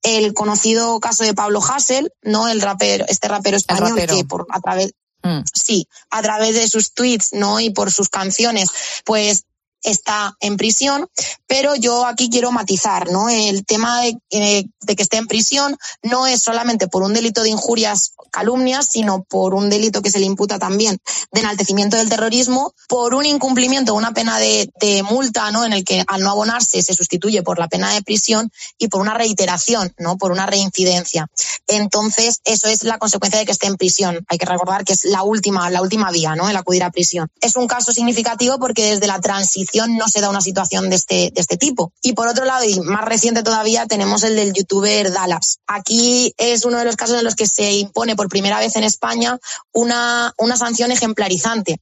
El 0.03 0.33
conocido 0.35 0.99
caso 1.01 1.25
de 1.25 1.35
Pablo 1.35 1.61
Hassel, 1.63 2.13
¿no? 2.23 2.49
El 2.49 2.61
rapero, 2.61 3.05
este 3.09 3.29
rapero 3.29 3.57
español 3.57 3.97
que 3.97 4.25
por 4.25 4.47
a 4.51 4.61
través 4.61 4.93
mm. 5.23 5.41
Sí, 5.53 5.89
a 6.11 6.23
través 6.23 6.55
de 6.55 6.69
sus 6.69 6.93
tweets, 6.95 7.33
¿no? 7.33 7.61
Y 7.61 7.71
por 7.71 7.93
sus 7.93 8.09
canciones, 8.09 8.69
pues 9.05 9.45
está 9.83 10.37
en 10.41 10.57
prisión, 10.57 11.09
pero 11.47 11.75
yo 11.75 12.07
aquí 12.07 12.29
quiero 12.31 12.51
matizar, 12.53 13.11
¿no? 13.11 13.29
El 13.29 13.65
tema 13.65 14.03
de, 14.03 14.19
eh, 14.31 14.65
de, 14.81 14.97
que 14.97 15.03
esté 15.03 15.17
en 15.17 15.27
prisión 15.27 15.77
no 16.03 16.27
es 16.27 16.43
solamente 16.43 16.89
por 16.89 17.03
un 17.03 17.13
delito 17.13 17.43
de 17.43 17.51
injurias, 17.51 18.13
calumnias, 18.31 18.89
sino 18.91 19.23
por 19.23 19.55
un 19.55 19.71
delito 19.71 20.03
que 20.03 20.11
se 20.11 20.19
le 20.19 20.27
imputa 20.27 20.59
también 20.59 20.99
de 21.33 21.41
enaltecimiento 21.41 21.97
del 21.97 22.09
terrorismo, 22.09 22.75
por 22.89 23.15
un 23.15 23.25
incumplimiento, 23.25 23.95
una 23.95 24.13
pena 24.13 24.39
de, 24.39 24.71
de 24.81 25.03
multa, 25.03 25.51
¿no? 25.51 25.65
En 25.65 25.73
el 25.73 25.85
que 25.85 26.05
al 26.07 26.23
no 26.23 26.31
abonarse 26.31 26.83
se 26.83 26.95
sustituye 26.95 27.43
por 27.43 27.59
la 27.59 27.69
pena 27.69 27.93
de 27.93 28.03
prisión 28.03 28.51
y 28.79 28.89
por 28.89 29.01
una 29.01 29.15
reiteración, 29.15 29.95
¿no? 29.99 30.19
Por 30.19 30.33
una 30.33 30.47
reincidencia. 30.47 31.29
Entonces, 31.67 32.41
eso 32.45 32.69
es 32.69 32.83
la 32.83 32.99
consecuencia 32.99 33.39
de 33.39 33.47
que 33.47 33.53
esté 33.53 33.67
en 33.67 33.77
prisión. 33.77 34.25
Hay 34.29 34.39
que 34.39 34.47
recordar 34.47 34.85
que 34.85 34.93
es 34.93 35.05
la 35.05 35.23
última, 35.23 35.71
la 35.71 35.83
última 35.83 36.11
vía, 36.11 36.35
¿no? 36.35 36.49
El 36.49 36.57
acudir 36.57 36.83
a 36.83 36.91
prisión. 36.91 37.29
Es 37.41 37.57
un 37.57 37.67
caso 37.67 37.93
significativo 37.93 38.59
porque 38.59 38.95
desde 38.95 39.07
la 39.07 39.21
transición 39.21 39.68
no 39.89 40.09
se 40.09 40.21
da 40.21 40.31
una 40.31 40.41
situación 40.41 40.91
de 40.91 40.97
este, 40.97 41.31
de 41.35 41.41
este 41.41 41.57
tipo. 41.57 41.93
Y 42.03 42.13
por 42.13 42.29
otro 42.29 42.45
lado, 42.45 42.65
y 42.65 42.79
más 42.81 43.05
reciente 43.05 43.43
todavía, 43.43 43.87
tenemos 43.87 44.23
el 44.23 44.37
del 44.37 44.53
youtuber 44.53 45.13
Dallas. 45.13 45.59
Aquí 45.67 46.35
es 46.37 46.65
uno 46.65 46.79
de 46.79 46.85
los 46.85 46.97
casos 46.97 47.19
en 47.19 47.25
los 47.25 47.35
que 47.35 47.47
se 47.47 47.73
impone 47.73 48.17
por 48.17 48.29
primera 48.29 48.59
vez 48.59 48.77
en 48.77 48.85
España 48.85 49.39
una, 49.73 50.35
una 50.39 50.57
sanción 50.57 50.91
ejemplarizante 50.93 51.81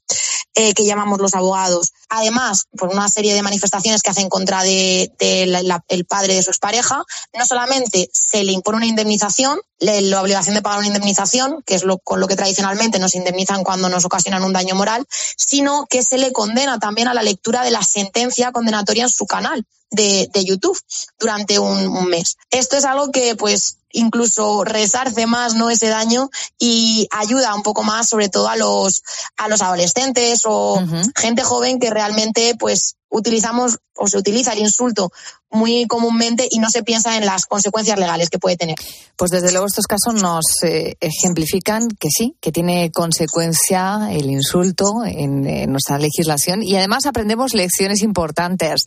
eh, 0.58 0.72
que 0.72 0.86
llamamos 0.86 1.20
los 1.20 1.34
abogados. 1.34 1.92
Además, 2.08 2.64
por 2.78 2.88
una 2.88 3.10
serie 3.10 3.34
de 3.34 3.42
manifestaciones 3.42 4.02
que 4.02 4.10
hace 4.10 4.22
en 4.22 4.30
contra 4.30 4.62
de, 4.62 5.12
el 5.18 6.04
padre 6.06 6.34
de 6.34 6.42
su 6.42 6.50
expareja, 6.50 7.04
no 7.36 7.44
solamente 7.44 8.08
se 8.12 8.42
le 8.42 8.52
impone 8.52 8.78
una 8.78 8.86
indemnización, 8.86 9.60
la 9.78 10.22
obligación 10.22 10.54
de 10.54 10.62
pagar 10.62 10.78
una 10.78 10.86
indemnización, 10.86 11.62
que 11.66 11.74
es 11.74 11.84
lo, 11.84 11.98
con 11.98 12.20
lo 12.20 12.26
que 12.26 12.36
tradicionalmente 12.36 12.98
nos 12.98 13.14
indemnizan 13.14 13.64
cuando 13.64 13.90
nos 13.90 14.06
ocasionan 14.06 14.44
un 14.44 14.54
daño 14.54 14.74
moral, 14.74 15.06
sino 15.36 15.86
que 15.90 16.02
se 16.02 16.16
le 16.16 16.32
condena 16.32 16.78
también 16.78 17.08
a 17.08 17.14
la 17.14 17.22
lectura 17.22 17.62
de 17.62 17.70
la 17.70 17.75
sentencia 17.82 18.52
condenatoria 18.52 19.04
en 19.04 19.10
su 19.10 19.26
canal 19.26 19.66
de, 19.90 20.28
de 20.32 20.44
YouTube 20.44 20.78
durante 21.18 21.58
un, 21.58 21.86
un, 21.88 22.08
mes. 22.08 22.36
Esto 22.50 22.76
es 22.76 22.84
algo 22.84 23.10
que 23.10 23.36
pues 23.36 23.78
incluso 23.92 24.64
resarce 24.64 25.26
más 25.26 25.54
no 25.54 25.70
ese 25.70 25.88
daño 25.88 26.28
y 26.58 27.08
ayuda 27.10 27.54
un 27.54 27.62
poco 27.62 27.82
más 27.82 28.08
sobre 28.08 28.28
todo 28.28 28.48
a 28.48 28.56
los 28.56 29.02
a 29.36 29.48
los 29.48 29.62
adolescentes 29.62 30.42
o 30.44 30.82
gente 31.16 31.42
joven 31.42 31.78
que 31.78 31.90
realmente 31.90 32.56
pues 32.58 32.96
utilizamos 33.08 33.78
o 33.94 34.08
se 34.08 34.18
utiliza 34.18 34.52
el 34.52 34.58
insulto 34.58 35.10
muy 35.50 35.86
comúnmente 35.86 36.46
y 36.50 36.58
no 36.58 36.68
se 36.68 36.82
piensa 36.82 37.16
en 37.16 37.24
las 37.24 37.46
consecuencias 37.46 37.98
legales 37.98 38.28
que 38.28 38.38
puede 38.38 38.56
tener. 38.56 38.76
Pues 39.16 39.30
desde 39.30 39.52
luego 39.52 39.66
estos 39.66 39.86
casos 39.86 40.20
nos 40.20 40.44
eh, 40.64 40.96
ejemplifican 41.00 41.88
que 41.88 42.08
sí, 42.10 42.36
que 42.40 42.52
tiene 42.52 42.90
consecuencia 42.90 44.08
el 44.10 44.28
insulto 44.28 45.04
en, 45.06 45.46
en 45.46 45.70
nuestra 45.70 45.98
legislación 45.98 46.62
y 46.62 46.76
además 46.76 47.06
aprendemos 47.06 47.54
lecciones 47.54 48.02
importantes. 48.02 48.84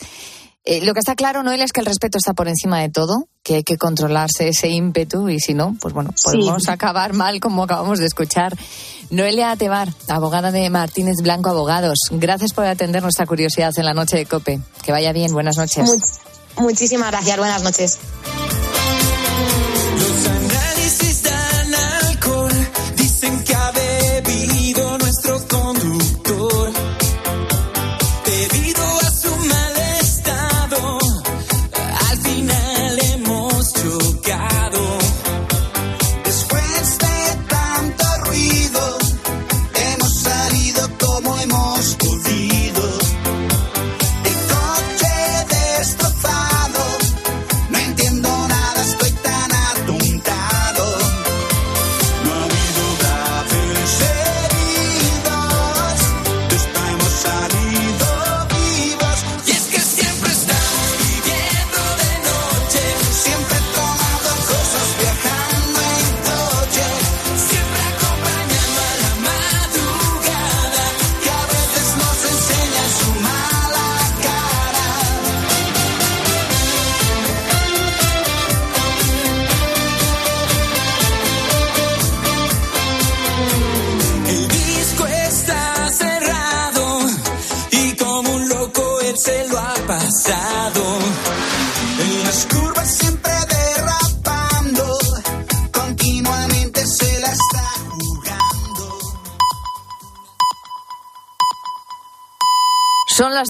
Eh, 0.71 0.86
lo 0.86 0.93
que 0.93 0.99
está 0.99 1.15
claro, 1.15 1.41
Noelia, 1.41 1.65
es 1.65 1.73
que 1.73 1.79
el 1.79 1.88
respeto 1.88 2.19
está 2.19 2.36
por 2.36 2.47
encima 2.47 2.79
de 2.79 2.89
todo, 2.89 3.27
que 3.41 3.55
hay 3.55 3.63
que 3.63 3.79
controlarse 3.79 4.49
ese 4.49 4.67
ímpetu 4.67 5.27
y 5.27 5.39
si 5.39 5.55
no, 5.55 5.75
pues 5.82 5.95
bueno, 5.95 6.13
podemos 6.23 6.69
acabar 6.69 7.13
mal 7.13 7.39
como 7.39 7.63
acabamos 7.63 7.97
de 7.97 8.05
escuchar. 8.05 8.55
Noelia 9.10 9.49
Atebar, 9.49 9.91
abogada 10.08 10.51
de 10.51 10.69
Martínez 10.69 11.15
Blanco 11.23 11.49
Abogados, 11.49 11.97
gracias 12.12 12.53
por 12.53 12.65
atender 12.65 13.01
nuestra 13.01 13.25
curiosidad 13.25 13.73
en 13.77 13.86
la 13.86 13.95
noche 13.95 14.17
de 14.17 14.27
COPE. 14.27 14.62
Que 14.84 14.91
vaya 14.91 15.12
bien, 15.12 15.34
buenas 15.34 15.58
noches. 15.58 15.89
muchísimas 16.55 17.10
gracias, 17.10 17.38
buenas 17.39 17.63
noches. 17.63 17.97